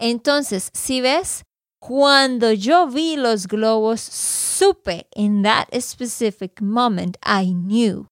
Entonces, 0.00 0.70
si 0.74 1.00
ves, 1.00 1.42
cuando 1.80 2.50
yo 2.50 2.86
vi 2.86 3.16
los 3.16 3.46
globos, 3.46 4.00
supe 4.00 5.06
in 5.16 5.42
that 5.42 5.68
specific 5.82 6.60
moment, 6.60 7.16
I 7.22 7.52
knew. 7.52 8.06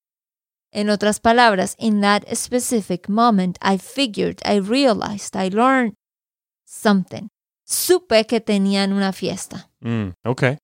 En 0.73 0.89
otras 0.89 1.21
palabras, 1.21 1.75
in 1.79 2.01
that 2.01 2.37
specific 2.37 3.09
moment, 3.09 3.59
I 3.61 3.77
figured, 3.77 4.41
I 4.45 4.57
realized, 4.57 5.37
I 5.37 5.49
learned 5.49 5.95
something. 6.65 7.29
Supe 7.65 8.25
que 8.27 8.41
tenían 8.41 8.93
una 8.93 9.13
fiesta. 9.13 9.69
Mm, 9.81 10.11
ok. 10.25 10.59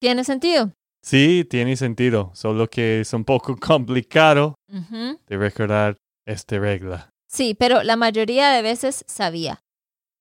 ¿Tiene 0.00 0.24
sentido? 0.24 0.72
Sí, 1.02 1.44
tiene 1.48 1.76
sentido, 1.76 2.30
solo 2.34 2.68
que 2.68 3.00
es 3.00 3.12
un 3.12 3.24
poco 3.24 3.56
complicado 3.60 4.54
de 4.68 5.36
recordar 5.36 5.96
esta 6.26 6.58
regla. 6.58 7.10
Sí, 7.28 7.54
pero 7.54 7.82
la 7.82 7.96
mayoría 7.96 8.50
de 8.50 8.62
veces 8.62 9.04
sabía. 9.08 9.60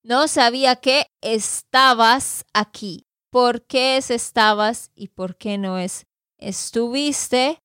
No 0.04 0.28
sabía 0.28 0.78
que 0.78 1.06
estabas 1.22 2.46
aquí. 2.54 3.06
¿Por 3.32 3.66
qué 3.66 3.98
es 3.98 4.12
estabas 4.12 4.90
y 4.96 5.10
por 5.10 5.38
qué 5.38 5.58
no 5.58 5.78
es 5.78 6.06
estuviste? 6.40 7.60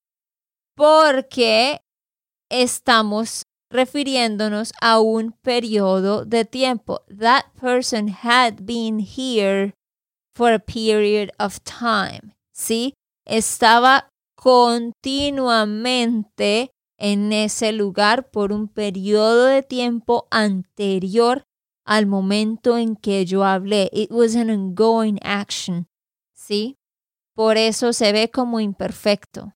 Porque 0.75 1.81
estamos 2.49 3.43
refiriéndonos 3.69 4.71
a 4.79 4.99
un 4.99 5.31
periodo 5.41 6.23
de 6.23 6.45
tiempo. 6.45 7.01
That 7.07 7.45
person 7.59 8.09
had 8.09 8.61
been 8.61 8.99
here 8.99 9.73
for 10.35 10.53
a 10.53 10.59
period 10.59 11.31
of 11.39 11.59
time. 11.63 12.33
¿Sí? 12.53 12.93
Estaba 13.27 14.09
continuamente 14.37 16.71
en 16.97 17.33
ese 17.33 17.73
lugar 17.73 18.31
por 18.31 18.53
un 18.53 18.69
periodo 18.69 19.43
de 19.45 19.63
tiempo 19.63 20.29
anterior 20.31 21.43
al 21.85 22.05
momento 22.05 22.77
en 22.77 22.95
que 22.95 23.25
yo 23.25 23.43
hablé. 23.43 23.89
It 23.91 24.11
was 24.11 24.37
an 24.37 24.49
ongoing 24.49 25.19
action. 25.23 25.87
¿Sí? 26.33 26.77
Por 27.35 27.57
eso 27.57 27.91
se 27.91 28.13
ve 28.13 28.31
como 28.31 28.61
imperfecto. 28.61 29.51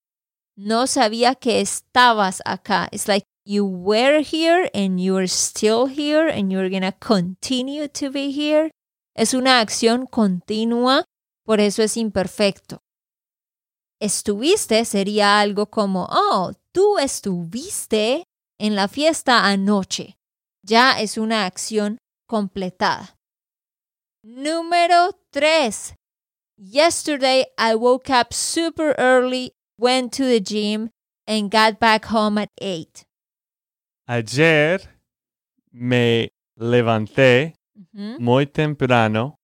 No 0.58 0.86
sabía 0.86 1.36
que 1.36 1.62
estabas 1.62 2.42
acá. 2.44 2.90
It's 2.92 3.08
like 3.08 3.26
you 3.46 3.66
were 3.66 4.22
here 4.22 4.70
and 4.74 5.00
you're 5.00 5.30
still 5.30 5.88
here 5.88 6.30
and 6.30 6.52
you're 6.52 6.70
gonna 6.70 6.92
continue 6.92 7.88
to 7.88 8.12
be 8.12 8.32
here. 8.32 8.70
Es 9.16 9.34
una 9.34 9.62
acción 9.62 10.08
continua, 10.08 11.06
por 11.46 11.62
eso 11.62 11.84
es 11.84 11.96
imperfecto. 11.96 12.82
Estuviste 14.02 14.84
sería 14.84 15.40
algo 15.40 15.68
como, 15.68 16.08
oh, 16.10 16.54
tú 16.74 16.98
estuviste 16.98 18.24
en 18.60 18.76
la 18.76 18.88
fiesta 18.88 19.46
anoche. 19.46 20.18
Ya 20.64 21.00
es 21.00 21.20
una 21.20 21.46
acción 21.46 22.00
completada. 22.28 23.16
Número 24.24 25.12
3. 25.32 25.94
Yesterday 26.58 27.46
I 27.60 27.76
woke 27.76 28.10
up 28.10 28.34
super 28.34 28.96
early, 28.98 29.52
went 29.78 30.14
to 30.14 30.24
the 30.24 30.40
gym, 30.40 30.90
and 31.28 31.52
got 31.52 31.80
back 31.80 32.06
home 32.06 32.40
at 32.40 32.50
8. 32.60 33.04
Ayer 34.08 34.80
me 35.72 36.30
levanté 36.58 37.54
muy 37.94 38.48
temprano 38.48 39.36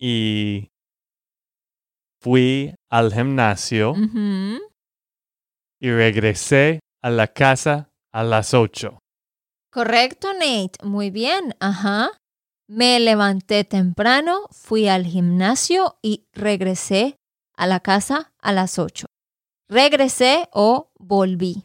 y 0.00 0.68
fui 2.20 2.74
al 2.90 3.12
gimnasio 3.12 3.94
y 5.80 5.90
regresé 5.90 6.80
a 7.02 7.10
la 7.10 7.28
casa 7.28 7.90
a 8.12 8.22
las 8.22 8.54
ocho. 8.54 8.98
Correcto, 9.70 10.32
Nate. 10.32 10.84
Muy 10.84 11.10
bien. 11.10 11.54
Ajá. 11.60 12.10
Me 12.70 13.00
levanté 13.00 13.64
temprano, 13.64 14.46
fui 14.50 14.88
al 14.88 15.06
gimnasio 15.06 15.98
y 16.02 16.26
regresé 16.32 17.16
a 17.56 17.66
la 17.66 17.80
casa 17.80 18.32
a 18.40 18.52
las 18.52 18.78
8. 18.78 19.06
Regresé 19.70 20.48
o 20.52 20.90
volví. 20.98 21.64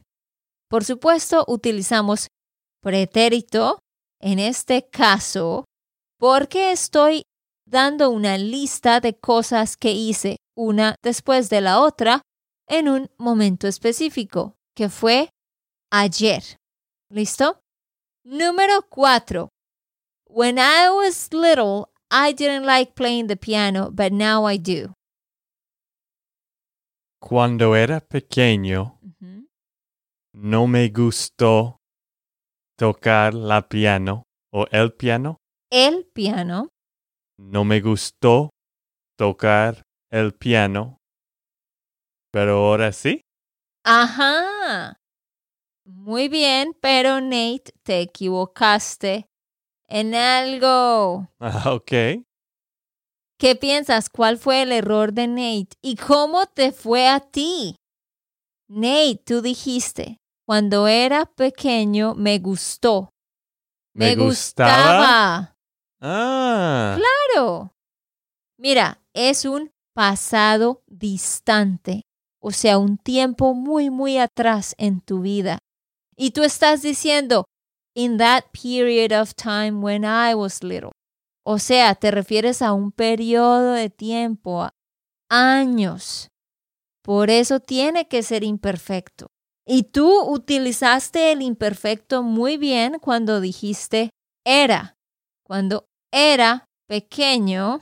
Por 0.69 0.85
supuesto, 0.85 1.43
utilizamos 1.47 2.27
pretérito 2.81 3.79
en 4.21 4.39
este 4.39 4.89
caso 4.89 5.65
porque 6.17 6.71
estoy 6.71 7.23
dando 7.65 8.09
una 8.09 8.37
lista 8.37 9.01
de 9.01 9.19
cosas 9.19 9.75
que 9.75 9.91
hice 9.91 10.37
una 10.55 10.95
después 11.03 11.49
de 11.49 11.61
la 11.61 11.79
otra 11.79 12.21
en 12.67 12.87
un 12.87 13.09
momento 13.17 13.67
específico, 13.67 14.55
que 14.75 14.89
fue 14.89 15.29
ayer. 15.91 16.43
¿Listo? 17.09 17.59
Número 18.25 18.83
4. 18.89 19.49
When 20.29 20.57
I 20.57 20.89
was 20.89 21.29
little, 21.33 21.89
I 22.09 22.33
didn't 22.33 22.65
like 22.65 22.93
playing 22.95 23.27
the 23.27 23.35
piano, 23.35 23.91
but 23.91 24.11
now 24.11 24.47
I 24.49 24.57
do. 24.57 24.93
Cuando 27.19 27.75
era 27.75 28.01
pequeño 28.01 28.99
no 30.33 30.67
me 30.67 30.89
gustó 30.89 31.77
tocar 32.75 33.33
la 33.33 33.67
piano 33.67 34.23
o 34.51 34.65
el 34.71 34.93
piano. 34.93 35.37
El 35.71 36.05
piano. 36.13 36.69
No 37.37 37.63
me 37.63 37.81
gustó 37.81 38.49
tocar 39.17 39.83
el 40.13 40.33
piano. 40.33 41.01
Pero 42.31 42.57
ahora 42.57 42.91
sí. 42.91 43.21
Ajá. 43.83 44.99
Muy 45.85 46.29
bien, 46.29 46.77
pero 46.79 47.19
Nate, 47.19 47.73
te 47.83 48.01
equivocaste 48.01 49.27
en 49.87 50.15
algo. 50.15 51.27
Ah, 51.39 51.73
ok. 51.73 51.91
¿Qué 53.39 53.55
piensas? 53.59 54.09
¿Cuál 54.09 54.37
fue 54.37 54.61
el 54.61 54.71
error 54.71 55.13
de 55.13 55.27
Nate? 55.27 55.75
¿Y 55.81 55.95
cómo 55.95 56.45
te 56.45 56.71
fue 56.71 57.09
a 57.09 57.19
ti? 57.19 57.75
Nate, 58.69 59.21
tú 59.25 59.41
dijiste, 59.41 60.17
cuando 60.45 60.87
era 60.87 61.25
pequeño 61.25 62.13
me 62.13 62.37
gustó. 62.37 63.09
¿Me 63.95 64.15
gustaba. 64.15 65.57
Ah. 65.99 66.97
Claro. 66.97 67.73
Mira, 68.57 69.01
es 69.13 69.45
un 69.45 69.72
pasado 69.93 70.83
distante, 70.87 72.03
o 72.41 72.51
sea, 72.51 72.77
un 72.77 72.97
tiempo 72.97 73.53
muy, 73.53 73.89
muy 73.89 74.17
atrás 74.17 74.75
en 74.77 75.01
tu 75.01 75.21
vida. 75.21 75.59
Y 76.15 76.31
tú 76.31 76.43
estás 76.43 76.81
diciendo, 76.81 77.45
in 77.95 78.17
that 78.17 78.45
period 78.51 79.11
of 79.11 79.33
time 79.35 79.81
when 79.81 80.03
I 80.03 80.33
was 80.33 80.63
little. 80.63 80.91
O 81.45 81.59
sea, 81.59 81.95
te 81.95 82.11
refieres 82.11 82.61
a 82.61 82.73
un 82.73 82.91
periodo 82.91 83.73
de 83.73 83.89
tiempo, 83.89 84.63
a 84.63 84.71
años. 85.29 86.29
Por 87.03 87.29
eso 87.29 87.59
tiene 87.59 88.07
que 88.07 88.23
ser 88.23 88.43
imperfecto. 88.43 89.27
Y 89.65 89.83
tú 89.83 90.21
utilizaste 90.29 91.31
el 91.31 91.41
imperfecto 91.41 92.23
muy 92.23 92.57
bien 92.57 92.99
cuando 92.99 93.41
dijiste 93.41 94.09
era. 94.45 94.95
Cuando 95.45 95.85
era 96.11 96.65
pequeño, 96.87 97.81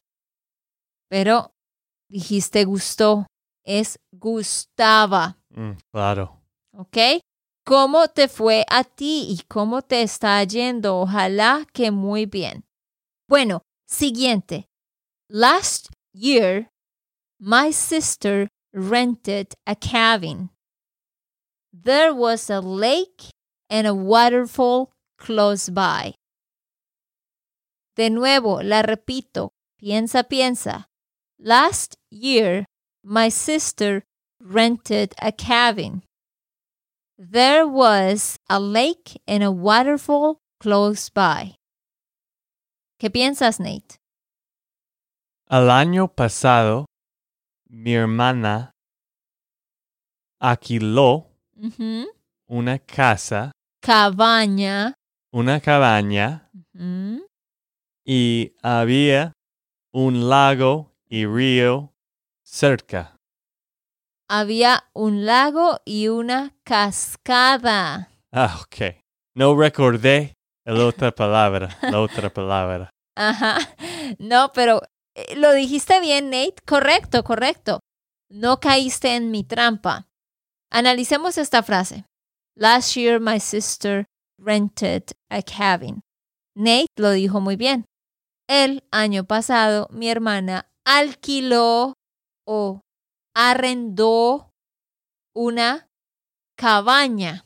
pero 1.09 1.51
dijiste 2.11 2.65
gustó, 2.65 3.25
es 3.63 3.99
gustaba. 4.11 5.37
Mm, 5.49 5.71
claro. 5.91 6.41
¿Ok? 6.77 6.97
¿Cómo 7.65 8.07
te 8.07 8.27
fue 8.27 8.65
a 8.69 8.83
ti 8.83 9.27
y 9.29 9.43
cómo 9.47 9.81
te 9.81 10.01
está 10.01 10.43
yendo? 10.43 10.99
Ojalá 10.99 11.65
que 11.73 11.91
muy 11.91 12.25
bien. 12.25 12.65
Bueno, 13.27 13.61
siguiente. 13.87 14.67
Last 15.29 15.89
year, 16.13 16.69
my 17.39 17.71
sister 17.71 18.49
rented 18.73 19.53
a 19.65 19.75
cabin. 19.75 20.49
There 21.71 22.11
was 22.11 22.49
a 22.49 22.59
lake 22.59 23.31
and 23.69 23.87
a 23.87 23.93
waterfall 23.93 24.91
close 25.17 25.71
by. 25.71 26.15
De 27.95 28.09
nuevo, 28.09 28.61
la 28.61 28.81
repito. 28.81 29.53
Piensa, 29.77 30.23
piensa. 30.23 30.90
Last 31.43 31.95
year, 32.11 32.65
my 33.03 33.29
sister 33.29 34.03
rented 34.39 35.13
a 35.21 35.31
cabin. 35.31 36.03
There 37.17 37.67
was 37.67 38.37
a 38.49 38.59
lake 38.59 39.19
and 39.27 39.43
a 39.43 39.51
waterfall 39.51 40.37
close 40.59 41.09
by. 41.09 41.55
¿Qué 42.99 43.09
piensas, 43.09 43.59
Nate? 43.59 43.97
Al 45.49 45.69
año 45.69 46.07
pasado, 46.07 46.85
mi 47.69 47.93
hermana 47.95 48.71
alquiló 50.39 51.27
Ujú. 51.57 52.05
una 52.47 52.79
casa, 52.79 53.51
Cabaña. 53.81 54.93
una 55.33 55.59
cabaña, 55.59 56.49
Ujú. 56.75 57.25
y 58.05 58.53
había 58.61 59.33
un 59.93 60.29
lago 60.29 60.90
y 61.11 61.25
río 61.25 61.93
cerca. 62.41 63.17
Había 64.29 64.85
un 64.93 65.25
lago 65.25 65.81
y 65.85 66.07
una 66.07 66.55
cascada. 66.63 68.09
Ah, 68.31 68.61
ok. 68.61 68.95
No 69.35 69.55
recordé 69.55 70.33
la 70.65 70.85
otra 70.85 71.11
palabra, 71.15 71.77
la 71.81 71.99
otra 71.99 72.29
palabra. 72.29 72.89
Ajá. 73.17 73.57
No, 74.19 74.51
pero 74.53 74.81
eh, 75.15 75.35
lo 75.35 75.51
dijiste 75.51 75.99
bien, 75.99 76.29
Nate. 76.29 76.55
Correcto, 76.65 77.25
correcto. 77.25 77.81
No 78.29 78.61
caíste 78.61 79.15
en 79.15 79.31
mi 79.31 79.43
trampa. 79.43 80.07
Analicemos 80.71 81.37
esta 81.37 81.61
frase. 81.61 82.05
Last 82.55 82.95
year 82.95 83.19
my 83.19 83.41
sister 83.41 84.05
rented 84.39 85.11
a 85.29 85.41
cabin. 85.41 85.99
Nate 86.55 86.87
lo 86.95 87.11
dijo 87.11 87.41
muy 87.41 87.57
bien. 87.57 87.83
El 88.47 88.85
año 88.91 89.25
pasado 89.25 89.89
mi 89.91 90.09
hermana 90.09 90.70
alquiló 90.85 91.93
o 92.45 92.81
arrendó 93.35 94.51
una 95.35 95.87
cabaña. 96.57 97.45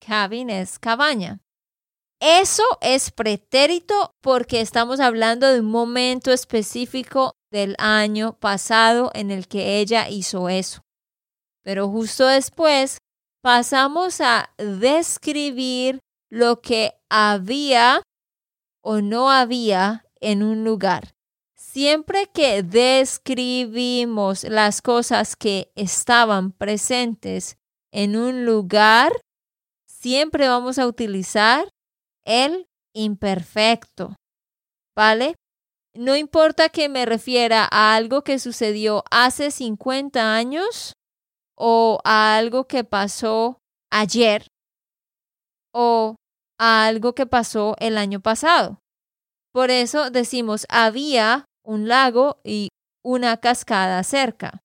Cabin 0.00 0.50
es 0.50 0.78
cabaña. 0.78 1.40
Eso 2.20 2.64
es 2.80 3.12
pretérito 3.12 4.12
porque 4.20 4.60
estamos 4.60 4.98
hablando 4.98 5.52
de 5.52 5.60
un 5.60 5.70
momento 5.70 6.32
específico 6.32 7.34
del 7.52 7.76
año 7.78 8.38
pasado 8.38 9.10
en 9.14 9.30
el 9.30 9.46
que 9.46 9.78
ella 9.78 10.08
hizo 10.08 10.48
eso. 10.48 10.82
Pero 11.62 11.88
justo 11.88 12.26
después 12.26 12.98
pasamos 13.42 14.20
a 14.20 14.52
describir 14.56 16.00
lo 16.30 16.60
que 16.60 16.94
había 17.08 18.02
o 18.82 19.00
no 19.00 19.30
había 19.30 20.04
en 20.20 20.42
un 20.42 20.64
lugar. 20.64 21.14
Siempre 21.70 22.28
que 22.32 22.62
describimos 22.62 24.42
las 24.44 24.80
cosas 24.80 25.36
que 25.36 25.70
estaban 25.74 26.50
presentes 26.50 27.58
en 27.92 28.16
un 28.16 28.46
lugar, 28.46 29.12
siempre 29.86 30.48
vamos 30.48 30.78
a 30.78 30.86
utilizar 30.86 31.68
el 32.24 32.66
imperfecto. 32.94 34.16
¿Vale? 34.96 35.34
No 35.94 36.16
importa 36.16 36.70
que 36.70 36.88
me 36.88 37.04
refiera 37.04 37.68
a 37.70 37.94
algo 37.96 38.24
que 38.24 38.38
sucedió 38.38 39.04
hace 39.10 39.50
50 39.50 40.34
años 40.34 40.94
o 41.54 42.00
a 42.02 42.38
algo 42.38 42.66
que 42.66 42.82
pasó 42.82 43.58
ayer 43.90 44.46
o 45.74 46.16
a 46.58 46.86
algo 46.86 47.14
que 47.14 47.26
pasó 47.26 47.76
el 47.78 47.98
año 47.98 48.20
pasado. 48.20 48.78
Por 49.52 49.70
eso 49.70 50.10
decimos 50.10 50.66
había 50.70 51.44
un 51.68 51.86
lago 51.86 52.40
y 52.44 52.70
una 53.04 53.36
cascada 53.36 54.02
cerca. 54.02 54.62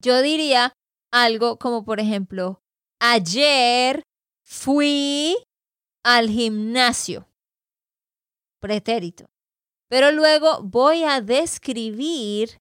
Yo 0.00 0.22
diría 0.22 0.72
algo 1.12 1.58
como 1.58 1.84
por 1.84 1.98
ejemplo, 1.98 2.60
ayer 3.00 4.04
fui 4.46 5.36
al 6.04 6.28
gimnasio. 6.28 7.26
Pretérito. 8.60 9.26
Pero 9.88 10.12
luego 10.12 10.62
voy 10.62 11.02
a 11.02 11.20
describir 11.20 12.58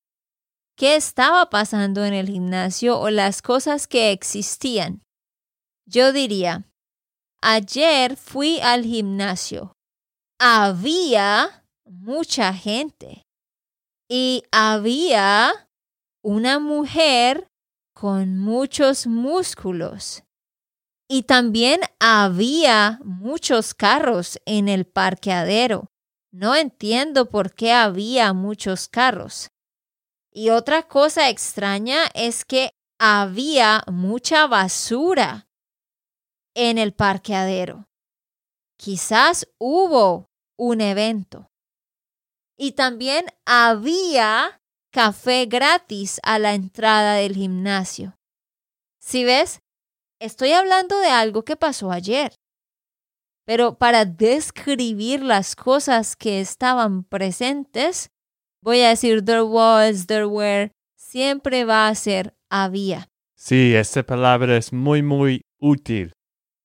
qué 0.75 0.95
estaba 0.95 1.51
pasando 1.51 2.03
en 2.05 2.15
el 2.15 2.27
gimnasio 2.27 2.99
o 2.99 3.11
las 3.11 3.43
cosas 3.43 3.85
que 3.85 4.11
existían. 4.11 5.03
Yo 5.85 6.11
diría, 6.11 6.67
ayer 7.41 8.17
fui 8.17 8.59
al 8.61 8.83
gimnasio. 8.83 9.73
Había 10.39 11.65
mucha 11.85 12.51
gente 12.53 13.28
y 14.09 14.43
había 14.51 15.69
una 16.23 16.59
mujer 16.59 17.47
con 17.93 18.39
muchos 18.39 19.05
músculos. 19.05 20.23
Y 21.07 21.23
también 21.23 21.81
había 21.99 22.99
muchos 23.03 23.73
carros 23.73 24.39
en 24.45 24.67
el 24.67 24.85
parqueadero. 24.85 25.91
No 26.31 26.55
entiendo 26.55 27.29
por 27.29 27.53
qué 27.53 27.71
había 27.71 28.33
muchos 28.33 28.87
carros. 28.87 29.49
Y 30.31 30.49
otra 30.49 30.87
cosa 30.87 31.29
extraña 31.29 32.05
es 32.13 32.45
que 32.45 32.71
había 32.99 33.83
mucha 33.87 34.45
basura 34.47 35.47
en 36.55 36.77
el 36.77 36.93
parqueadero. 36.93 37.87
Quizás 38.77 39.47
hubo 39.57 40.29
un 40.57 40.81
evento. 40.81 41.49
Y 42.61 42.73
también 42.73 43.25
había 43.45 44.59
café 44.91 45.45
gratis 45.45 46.19
a 46.23 46.39
la 46.39 46.53
entrada 46.53 47.13
del 47.13 47.33
gimnasio. 47.33 48.17
Si 48.99 49.23
ves, 49.23 49.61
estoy 50.19 50.51
hablando 50.51 50.99
de 50.99 51.07
algo 51.07 51.45
que 51.45 51.55
pasó 51.55 51.89
ayer. 51.89 52.35
Pero 53.45 53.77
para 53.77 54.03
describir 54.03 55.23
las 55.23 55.55
cosas 55.55 56.17
que 56.17 56.41
estaban 56.41 57.05
presentes, 57.05 58.09
voy 58.61 58.81
a 58.81 58.89
decir 58.89 59.23
there 59.23 59.43
was, 59.43 60.05
there 60.07 60.25
were, 60.25 60.73
siempre 60.97 61.63
va 61.63 61.87
a 61.87 61.95
ser 61.95 62.35
había. 62.49 63.07
Sí, 63.35 63.73
esta 63.73 64.03
palabra 64.03 64.57
es 64.57 64.73
muy, 64.73 65.01
muy 65.01 65.43
útil. 65.59 66.11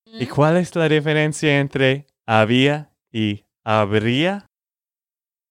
¿Y 0.07 0.27
cuál 0.27 0.57
es 0.57 0.75
la 0.75 0.89
diferencia 0.89 1.61
entre 1.61 2.09
había 2.27 2.93
y 3.13 3.45
habría? 3.63 4.47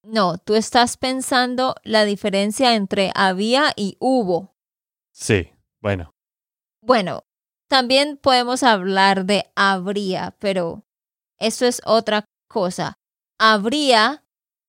No, 0.03 0.37
tú 0.37 0.55
estás 0.55 0.97
pensando 0.97 1.75
la 1.83 2.03
diferencia 2.03 2.75
entre 2.75 3.11
había 3.15 3.71
y 3.75 3.95
hubo. 3.99 4.53
Sí, 5.13 5.49
bueno. 5.81 6.11
Bueno, 6.81 7.23
también 7.69 8.17
podemos 8.17 8.63
hablar 8.63 9.25
de 9.25 9.45
habría, 9.55 10.35
pero 10.39 10.83
eso 11.39 11.65
es 11.65 11.81
otra 11.85 12.25
cosa. 12.49 12.97
Habría 13.39 14.23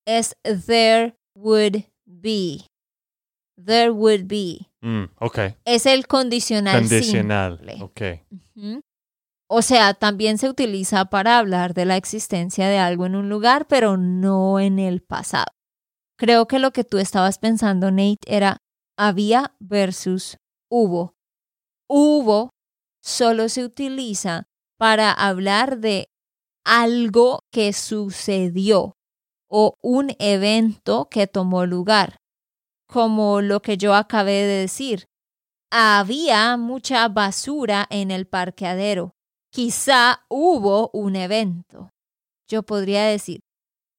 es 0.07 0.37
there 0.43 1.17
would 1.35 1.85
be. 2.07 2.67
There 3.57 3.91
would 3.91 4.27
be. 4.27 4.71
Mm, 4.83 5.05
ok. 5.19 5.39
Es 5.65 5.87
el 5.87 6.07
condicional. 6.07 6.81
Condicional. 6.81 7.59
simple. 7.59 8.25
O 9.49 9.63
sea, 9.63 9.95
también 9.95 10.39
se 10.39 10.49
utiliza 10.49 11.05
para 11.07 11.39
hablar 11.39 11.75
de 11.75 11.85
la 11.85 11.97
existencia 11.97 12.69
de 12.69 12.79
algo 12.79 13.07
en 13.07 13.15
un 13.15 13.29
lugar, 13.29 13.67
pero 13.69 13.97
no 13.97 14.59
en 14.59 14.79
el 14.79 15.03
pasado. 15.03 15.53
Creo 16.17 16.47
que 16.47 16.59
lo 16.59 16.73
que 16.73 16.85
tú 16.85 16.99
estabas 16.99 17.39
pensando, 17.39 17.91
Nate, 17.91 18.19
era 18.27 18.59
había 18.97 19.55
versus 19.59 20.39
hubo. 20.71 21.15
Hubo 21.89 22.51
solo 23.03 23.49
se 23.49 23.65
utiliza 23.65 24.45
para 24.79 25.13
hablar 25.13 25.79
de 25.79 26.09
algo 26.65 27.41
que 27.53 27.73
sucedió 27.73 28.95
o 29.51 29.75
un 29.83 30.15
evento 30.19 31.09
que 31.11 31.27
tomó 31.27 31.67
lugar, 31.67 32.17
como 32.89 33.41
lo 33.41 33.61
que 33.61 33.77
yo 33.77 33.95
acabé 33.95 34.33
de 34.33 34.61
decir. 34.61 35.05
Había 35.71 36.57
mucha 36.57 37.09
basura 37.09 37.87
en 37.91 38.11
el 38.11 38.27
parqueadero. 38.27 39.15
Quizá 39.55 40.25
hubo 40.29 40.91
un 40.93 41.15
evento. 41.15 41.93
Yo 42.49 42.65
podría 42.65 43.05
decir, 43.05 43.39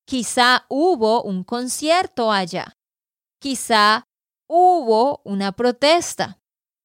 quizá 0.06 0.66
hubo 0.68 1.24
un 1.24 1.46
concierto 1.46 2.30
allá. 2.30 2.74
Quizá 3.40 4.04
hubo 4.50 5.22
una 5.24 5.54
protesta. 5.54 6.42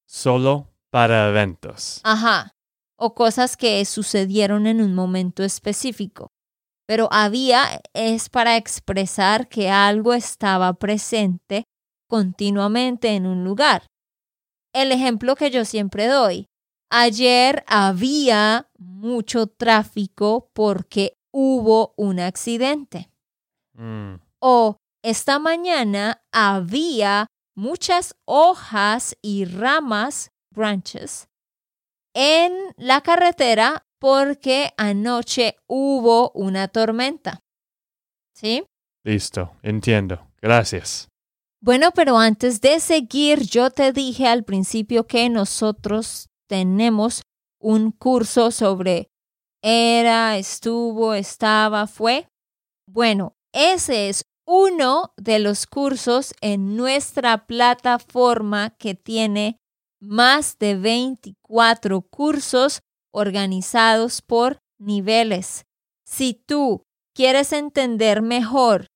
Solo 0.07 0.69
para 0.89 1.31
eventos. 1.31 2.01
Ajá. 2.05 2.53
O 2.97 3.13
cosas 3.13 3.57
que 3.57 3.85
sucedieron 3.85 4.69
en 4.69 4.81
un 4.81 4.95
momento 4.95 5.43
específico. 5.43 6.29
Pero 6.87 7.09
había 7.11 7.81
es 7.93 8.29
para 8.29 8.57
expresar 8.57 9.49
que 9.49 9.69
algo 9.69 10.15
estaba 10.15 10.75
presente 10.75 11.65
continuamente 12.09 13.17
en 13.17 13.27
un 13.27 13.43
lugar. 13.43 13.89
El 14.73 14.93
ejemplo 14.93 15.35
que 15.35 15.51
yo 15.51 15.65
siempre 15.65 16.07
doy. 16.07 16.50
Ayer 16.91 17.65
había 17.69 18.69
mucho 18.77 19.47
tráfico 19.47 20.51
porque 20.53 21.15
hubo 21.33 21.95
un 21.97 22.19
accidente. 22.19 23.09
Mm, 23.75 24.17
O 24.41 24.77
esta 25.03 25.39
mañana 25.39 26.23
había 26.33 27.27
muchas 27.55 28.15
hojas 28.27 29.17
y 29.23 29.45
ramas, 29.45 30.31
branches, 30.51 31.29
en 32.15 32.53
la 32.77 33.03
carretera 33.03 33.87
porque 34.01 34.73
anoche 34.77 35.57
hubo 35.69 36.31
una 36.33 36.69
tormenta. 36.69 37.41
¿Sí? 38.35 38.65
listo, 39.05 39.53
entiendo. 39.63 40.27
Gracias. 40.43 41.09
Bueno, 41.63 41.91
pero 41.95 42.19
antes 42.19 42.61
de 42.61 42.81
seguir, 42.81 43.41
yo 43.43 43.71
te 43.71 43.93
dije 43.93 44.27
al 44.27 44.45
principio 44.45 45.07
que 45.07 45.29
nosotros 45.29 46.30
tenemos 46.51 47.23
un 47.63 47.93
curso 47.93 48.51
sobre 48.51 49.07
era, 49.63 50.37
estuvo, 50.37 51.15
estaba, 51.15 51.87
fue. 51.87 52.27
Bueno, 52.89 53.35
ese 53.53 54.09
es 54.09 54.25
uno 54.45 55.13
de 55.17 55.39
los 55.39 55.69
cursos 55.69 56.35
en 56.41 56.77
nuestra 56.77 57.47
plataforma 57.47 58.71
que 58.71 58.97
tiene 58.97 59.59
más 60.01 60.59
de 60.59 60.75
24 60.75 62.03
cursos 62.03 62.81
organizados 63.13 64.21
por 64.21 64.59
niveles. 64.81 65.67
Si 66.05 66.35
tú 66.35 66.83
quieres 67.15 67.53
entender 67.53 68.23
mejor 68.23 68.87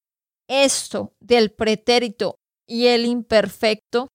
esto 0.48 1.12
del 1.20 1.52
pretérito 1.52 2.34
y 2.66 2.86
el 2.86 3.06
imperfecto 3.06 4.08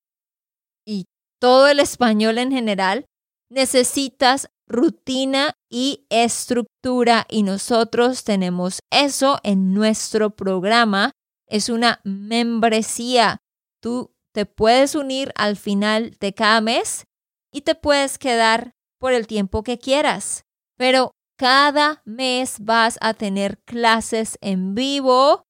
y 0.86 1.06
todo 1.40 1.70
el 1.70 1.80
español 1.80 2.38
en 2.38 2.52
general, 2.52 3.06
necesitas 3.50 4.50
rutina 4.68 5.56
y 5.70 6.06
estructura 6.10 7.26
y 7.30 7.44
nosotros 7.44 8.24
tenemos 8.24 8.80
eso 8.92 9.40
en 9.44 9.74
nuestro 9.74 10.30
programa. 10.36 11.12
Es 11.48 11.70
una 11.70 12.00
membresía. 12.04 13.40
Tú 13.82 14.14
te 14.34 14.46
puedes 14.46 14.96
unir 14.96 15.32
al 15.36 15.58
final 15.58 16.16
de 16.20 16.34
cada 16.34 16.62
mes 16.62 17.06
y 17.52 17.62
te 17.62 17.76
puedes 17.76 18.18
quedar 18.18 18.76
por 19.00 19.14
el 19.14 19.26
tiempo 19.26 19.64
que 19.64 19.80
quieras. 19.80 20.44
Pero 20.78 21.12
cada 21.38 22.02
mes 22.06 22.58
vas 22.60 22.98
a 23.02 23.14
tener 23.14 23.60
clases 23.64 24.38
en 24.42 24.76
vivo, 24.76 25.44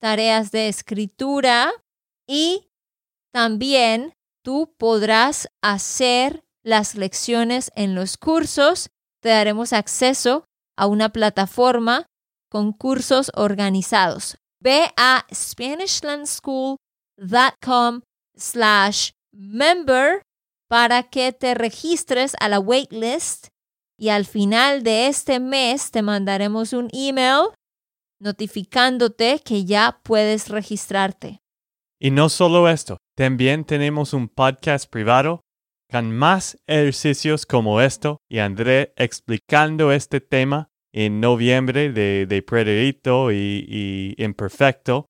tareas 0.00 0.52
de 0.52 0.68
escritura 0.68 1.72
y 2.28 2.70
también 3.32 4.14
tú 4.44 4.74
podrás 4.78 5.48
hacer 5.62 6.44
las 6.62 6.94
lecciones 6.94 7.70
en 7.74 7.94
los 7.94 8.16
cursos. 8.16 8.88
Te 9.22 9.28
daremos 9.30 9.72
acceso 9.72 10.44
a 10.76 10.86
una 10.86 11.10
plataforma 11.10 12.06
con 12.50 12.72
cursos 12.72 13.30
organizados. 13.34 14.36
Ve 14.60 14.90
a 14.96 15.26
SpanishLandSchool.com 15.32 18.00
slash 18.36 19.10
member 19.32 20.22
para 20.68 21.04
que 21.04 21.32
te 21.32 21.54
registres 21.54 22.34
a 22.40 22.48
la 22.48 22.58
waitlist 22.60 23.48
y 23.98 24.08
al 24.08 24.24
final 24.24 24.82
de 24.82 25.08
este 25.08 25.40
mes 25.40 25.90
te 25.90 26.00
mandaremos 26.02 26.72
un 26.72 26.88
email 26.92 27.48
notificándote 28.20 29.40
que 29.44 29.64
ya 29.64 30.00
puedes 30.02 30.48
registrarte. 30.48 31.40
Y 32.00 32.10
no 32.10 32.28
solo 32.28 32.68
esto, 32.68 32.96
también 33.16 33.64
tenemos 33.64 34.12
un 34.14 34.28
podcast 34.28 34.90
privado 34.90 35.40
con 35.90 36.16
más 36.16 36.58
ejercicios 36.66 37.46
como 37.46 37.80
esto 37.80 38.18
y 38.28 38.38
André 38.38 38.92
explicando 38.96 39.92
este 39.92 40.20
tema 40.20 40.70
en 40.92 41.20
noviembre 41.20 41.92
de, 41.92 42.26
de 42.26 42.44
y, 43.32 44.14
imperfecto. 44.22 45.06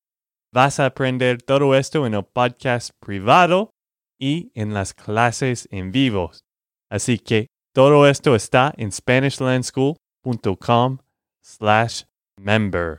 Vas 0.53 0.81
a 0.81 0.87
aprender 0.87 1.43
todo 1.43 1.77
esto 1.77 2.07
en 2.07 2.15
el 2.15 2.25
podcast 2.25 2.91
privado 2.99 3.71
y 4.19 4.51
en 4.55 4.75
las 4.75 4.95
clases 4.95 5.69
en 5.71 5.93
vivo. 5.93 6.33
Así 6.91 7.19
que 7.19 7.47
todo 7.73 8.09
esto 8.09 8.35
está 8.35 8.75
en 8.77 8.91
SpanishLandSchool.com 8.91 10.99
slash 11.43 12.03
member. 12.37 12.99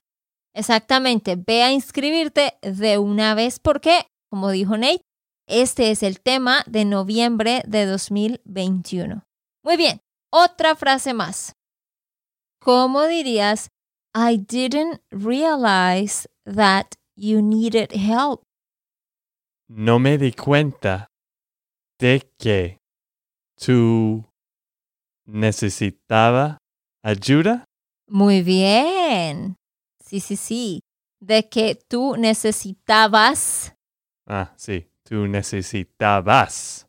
Exactamente, 0.54 1.36
ve 1.36 1.64
a 1.64 1.72
inscribirte 1.72 2.54
de 2.62 2.98
una 2.98 3.36
vez 3.36 3.60
porque, 3.60 4.06
como 4.30 4.52
dijo 4.52 4.78
Nate, 4.78 5.02
este 5.52 5.92
es 5.92 6.02
el 6.02 6.22
tema 6.22 6.64
de 6.66 6.86
noviembre 6.86 7.62
de 7.68 7.86
2021. 7.86 9.24
Muy 9.64 9.78
bien, 9.78 10.00
otra 10.32 10.76
frase 10.76 11.14
más. 11.14 11.54
¿Cómo 12.62 13.06
dirías, 13.06 13.70
I 14.16 14.38
didn't 14.38 15.02
realize 15.12 16.28
that 16.46 16.94
you 17.16 17.42
needed 17.42 17.92
help? 17.92 18.44
No 19.68 20.00
me 20.00 20.18
di 20.18 20.32
cuenta 20.32 21.08
de 22.00 22.30
que 22.38 22.78
tú 23.56 24.26
necesitaba 25.26 26.58
ayuda. 27.04 27.66
Muy 28.08 28.42
bien. 28.42 29.56
Sí, 30.04 30.20
sí, 30.20 30.36
sí. 30.36 30.80
De 31.22 31.48
que 31.48 31.76
tú 31.76 32.16
necesitabas. 32.18 33.76
Ah, 34.28 34.54
sí, 34.58 34.91
tú 35.12 35.28
necesitabas 35.28 36.88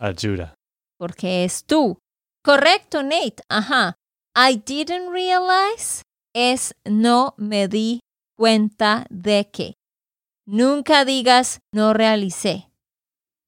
ayuda. 0.00 0.54
porque 0.98 1.44
es 1.44 1.64
tú. 1.64 1.98
Correcto, 2.42 3.02
Nate. 3.02 3.42
Ajá. 3.48 3.94
I 4.36 4.56
didn't 4.56 5.12
realize 5.12 6.02
es 6.34 6.74
no 6.84 7.34
me 7.38 7.68
di 7.68 8.00
cuenta 8.36 9.06
de 9.08 9.48
que. 9.52 9.74
Nunca 10.46 11.04
digas 11.04 11.60
no 11.72 11.94
realicé. 11.94 12.70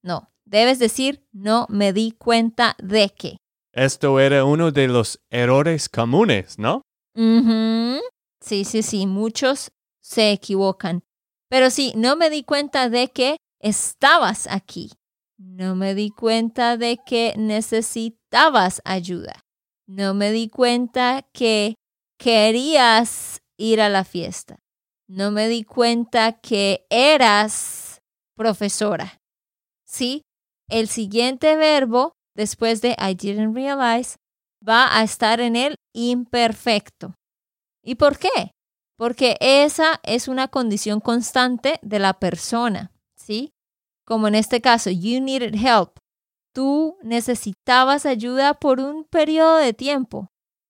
No, 0.01 0.31
debes 0.45 0.79
decir 0.79 1.27
no 1.33 1.65
me 1.69 1.91
di 1.91 2.13
cuenta 2.13 2.75
de 2.81 3.09
que. 3.09 3.37
Esto 3.73 4.19
era 4.21 4.45
uno 4.45 4.71
de 4.71 4.87
los 4.87 5.19
errores 5.29 5.89
comunes, 5.89 6.57
¿no? 6.57 6.81
Ujú. 7.15 7.99
Sí, 8.41 8.63
sí, 8.63 8.81
sí, 8.83 9.05
muchos 9.05 9.69
se 10.01 10.31
equivocan. 10.31 11.03
Pero 11.49 11.69
sí, 11.69 11.91
no 11.95 12.15
me 12.15 12.29
di 12.29 12.43
cuenta 12.43 12.89
de 12.89 13.09
que 13.09 13.37
estabas 13.59 14.47
aquí. 14.47 14.91
No 15.37 15.75
me 15.75 15.93
di 15.93 16.09
cuenta 16.09 16.77
de 16.77 16.97
que 17.05 17.33
necesitabas 17.37 18.81
ayuda. 18.85 19.45
No 19.87 20.13
me 20.13 20.31
di 20.31 20.49
cuenta 20.49 21.27
que 21.31 21.75
querías 22.17 23.39
ir 23.57 23.81
a 23.81 23.89
la 23.89 24.03
fiesta. 24.03 24.57
No 25.07 25.31
me 25.31 25.47
di 25.47 25.63
cuenta 25.63 26.33
que 26.33 26.85
eras 26.89 28.01
profesora. 28.35 29.19
Sí, 29.85 30.23
el 30.69 30.89
siguiente 30.89 31.55
verbo 31.55 32.13
después 32.35 32.81
de 32.81 32.95
I 32.99 33.15
didn't 33.15 33.55
realize 33.55 34.17
va 34.67 34.97
a 34.97 35.03
estar 35.03 35.39
en 35.39 35.55
el 35.55 35.75
imperfecto. 35.93 37.15
¿Y 37.83 37.95
por 37.95 38.17
qué? 38.17 38.51
Porque 38.97 39.37
esa 39.39 39.99
es 40.03 40.27
una 40.27 40.47
condición 40.47 40.99
constante 40.99 41.79
de 41.81 41.99
la 41.99 42.13
persona, 42.13 42.91
¿sí? 43.27 43.53
Como 44.05 44.29
en 44.29 44.35
este 44.35 44.61
caso, 44.61 44.89
you 44.89 45.19
needed 45.19 45.53
help. 45.53 45.99
Tú 46.53 46.97
necesitabas 47.03 48.05
ayuda 48.05 48.53
por 48.53 48.79
un 48.79 49.03
periodo 49.03 49.57
de 49.57 49.73
tiempo. 49.73 50.29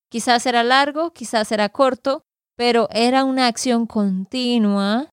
Quizás 0.09 0.45
era 0.47 0.63
largo, 0.63 1.13
quizás 1.13 1.51
era 1.51 1.69
corto, 1.69 2.23
pero 2.57 2.89
era 2.91 3.23
una 3.23 3.45
acción 3.45 3.85
continua 3.85 5.11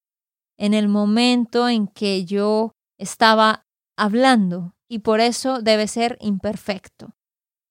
en 0.59 0.73
el 0.73 0.89
momento 0.89 1.69
en 1.69 1.87
que 1.87 2.25
yo 2.25 2.73
estaba 2.99 3.67
hablando 3.97 4.75
y 4.89 5.01
por 5.01 5.21
eso 5.21 5.61
debe 5.61 5.87
ser 5.87 6.17
imperfecto. 6.21 7.13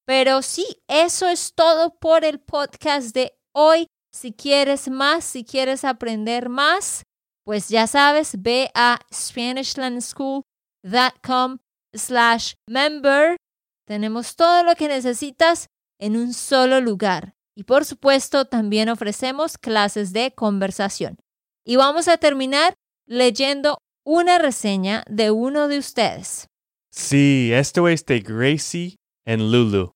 Pero 0.05 0.41
sí, 0.43 0.65
eso 0.87 1.27
es 1.27 1.53
todo 1.55 1.97
por 1.97 2.25
el 2.25 2.39
podcast 2.39 3.15
de 3.15 3.33
hoy. 3.53 3.87
Si 4.13 4.33
quieres 4.33 4.89
más, 4.89 5.23
si 5.23 5.43
quieres 5.43 5.83
aprender 5.83 6.49
más, 6.49 7.03
pues 7.45 7.69
ya 7.69 7.87
sabes, 7.87 8.41
ve 8.41 8.69
a 8.73 8.99
SpanishLandSchool.com 9.13 11.57
slash 11.93 12.53
member. 12.67 13.37
Tenemos 13.85 14.35
todo 14.35 14.63
lo 14.63 14.75
que 14.75 14.87
necesitas 14.87 15.67
en 15.99 16.17
un 16.17 16.33
solo 16.33 16.81
lugar. 16.81 17.35
Y 17.55 17.63
por 17.63 17.85
supuesto, 17.85 18.45
también 18.45 18.89
ofrecemos 18.89 19.57
clases 19.57 20.13
de 20.13 20.33
conversación. 20.33 21.17
Y 21.65 21.75
vamos 21.75 22.07
a 22.07 22.17
terminar 22.17 22.73
leyendo 23.07 23.77
una 24.05 24.39
reseña 24.39 25.03
de 25.09 25.31
uno 25.31 25.67
de 25.67 25.77
ustedes. 25.77 26.47
Sí, 26.91 27.51
esto 27.53 27.87
es 27.87 28.05
de 28.05 28.21
Gracie 28.21 28.95
en 29.25 29.51
Lulu. 29.51 29.91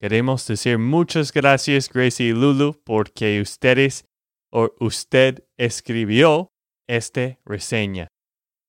Queremos 0.00 0.46
decir 0.46 0.78
muchas 0.78 1.32
gracias, 1.32 1.88
Gracie 1.88 2.28
y 2.28 2.32
Lulu, 2.32 2.80
porque 2.84 3.40
ustedes 3.40 4.04
o 4.50 4.70
usted 4.80 5.44
escribió 5.56 6.51
esta 6.88 7.36
reseña. 7.48 8.06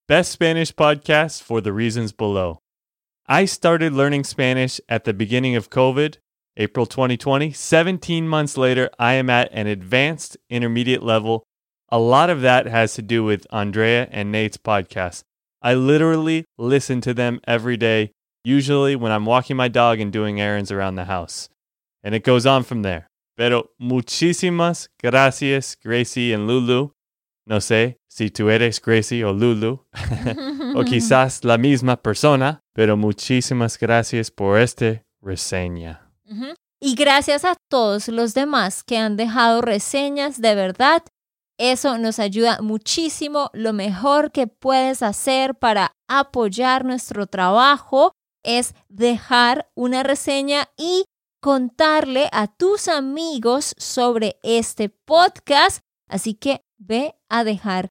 Best 0.06 0.32
Spanish 0.32 0.72
podcast 0.74 1.42
for 1.42 1.60
the 1.60 1.72
reasons 1.72 2.12
below. 2.12 2.58
I 3.26 3.46
started 3.46 3.92
learning 3.94 4.24
Spanish 4.24 4.80
at 4.88 5.04
the 5.04 5.14
beginning 5.14 5.56
of 5.56 5.70
COVID, 5.70 6.16
April 6.56 6.84
2020. 6.84 7.52
17 7.52 8.28
months 8.28 8.58
later, 8.58 8.90
I 8.98 9.14
am 9.14 9.30
at 9.30 9.48
an 9.52 9.66
advanced 9.66 10.36
intermediate 10.50 11.02
level. 11.02 11.44
A 11.88 11.98
lot 11.98 12.28
of 12.28 12.42
that 12.42 12.66
has 12.66 12.94
to 12.94 13.02
do 13.02 13.24
with 13.24 13.46
Andrea 13.50 14.08
and 14.10 14.30
Nate's 14.30 14.58
podcast. 14.58 15.22
I 15.62 15.72
literally 15.72 16.44
listen 16.58 17.00
to 17.00 17.14
them 17.14 17.40
every 17.46 17.78
day, 17.78 18.12
usually 18.44 18.96
when 18.96 19.10
I'm 19.10 19.24
walking 19.24 19.56
my 19.56 19.68
dog 19.68 20.00
and 20.00 20.12
doing 20.12 20.38
errands 20.38 20.70
around 20.70 20.96
the 20.96 21.06
house. 21.06 21.48
And 22.02 22.14
it 22.14 22.24
goes 22.24 22.44
on 22.44 22.64
from 22.64 22.82
there. 22.82 23.08
Pero 23.38 23.70
muchísimas 23.80 24.88
gracias, 25.02 25.76
Gracie 25.82 26.34
and 26.34 26.46
Lulu. 26.46 26.90
No 27.46 27.56
sé 27.56 27.96
si 28.14 28.30
tú 28.30 28.48
eres 28.48 28.80
Gracie 28.80 29.24
o 29.24 29.32
Lulu, 29.32 29.88
o 30.76 30.84
quizás 30.84 31.42
la 31.42 31.58
misma 31.58 31.96
persona, 31.96 32.60
pero 32.72 32.96
muchísimas 32.96 33.76
gracias 33.76 34.30
por 34.30 34.60
esta 34.60 35.02
reseña. 35.20 36.12
Y 36.80 36.94
gracias 36.94 37.44
a 37.44 37.56
todos 37.68 38.06
los 38.06 38.32
demás 38.32 38.84
que 38.84 38.98
han 38.98 39.16
dejado 39.16 39.62
reseñas, 39.62 40.40
de 40.40 40.54
verdad, 40.54 41.02
eso 41.58 41.98
nos 41.98 42.20
ayuda 42.20 42.60
muchísimo. 42.62 43.50
Lo 43.52 43.72
mejor 43.72 44.30
que 44.30 44.46
puedes 44.46 45.02
hacer 45.02 45.56
para 45.56 45.90
apoyar 46.08 46.84
nuestro 46.84 47.26
trabajo 47.26 48.12
es 48.44 48.76
dejar 48.88 49.68
una 49.74 50.04
reseña 50.04 50.68
y 50.76 51.04
contarle 51.40 52.28
a 52.30 52.46
tus 52.46 52.86
amigos 52.86 53.74
sobre 53.76 54.36
este 54.44 54.88
podcast. 54.88 55.80
Así 56.08 56.34
que 56.34 56.60
ve 56.78 57.16
a 57.28 57.42
dejar 57.42 57.90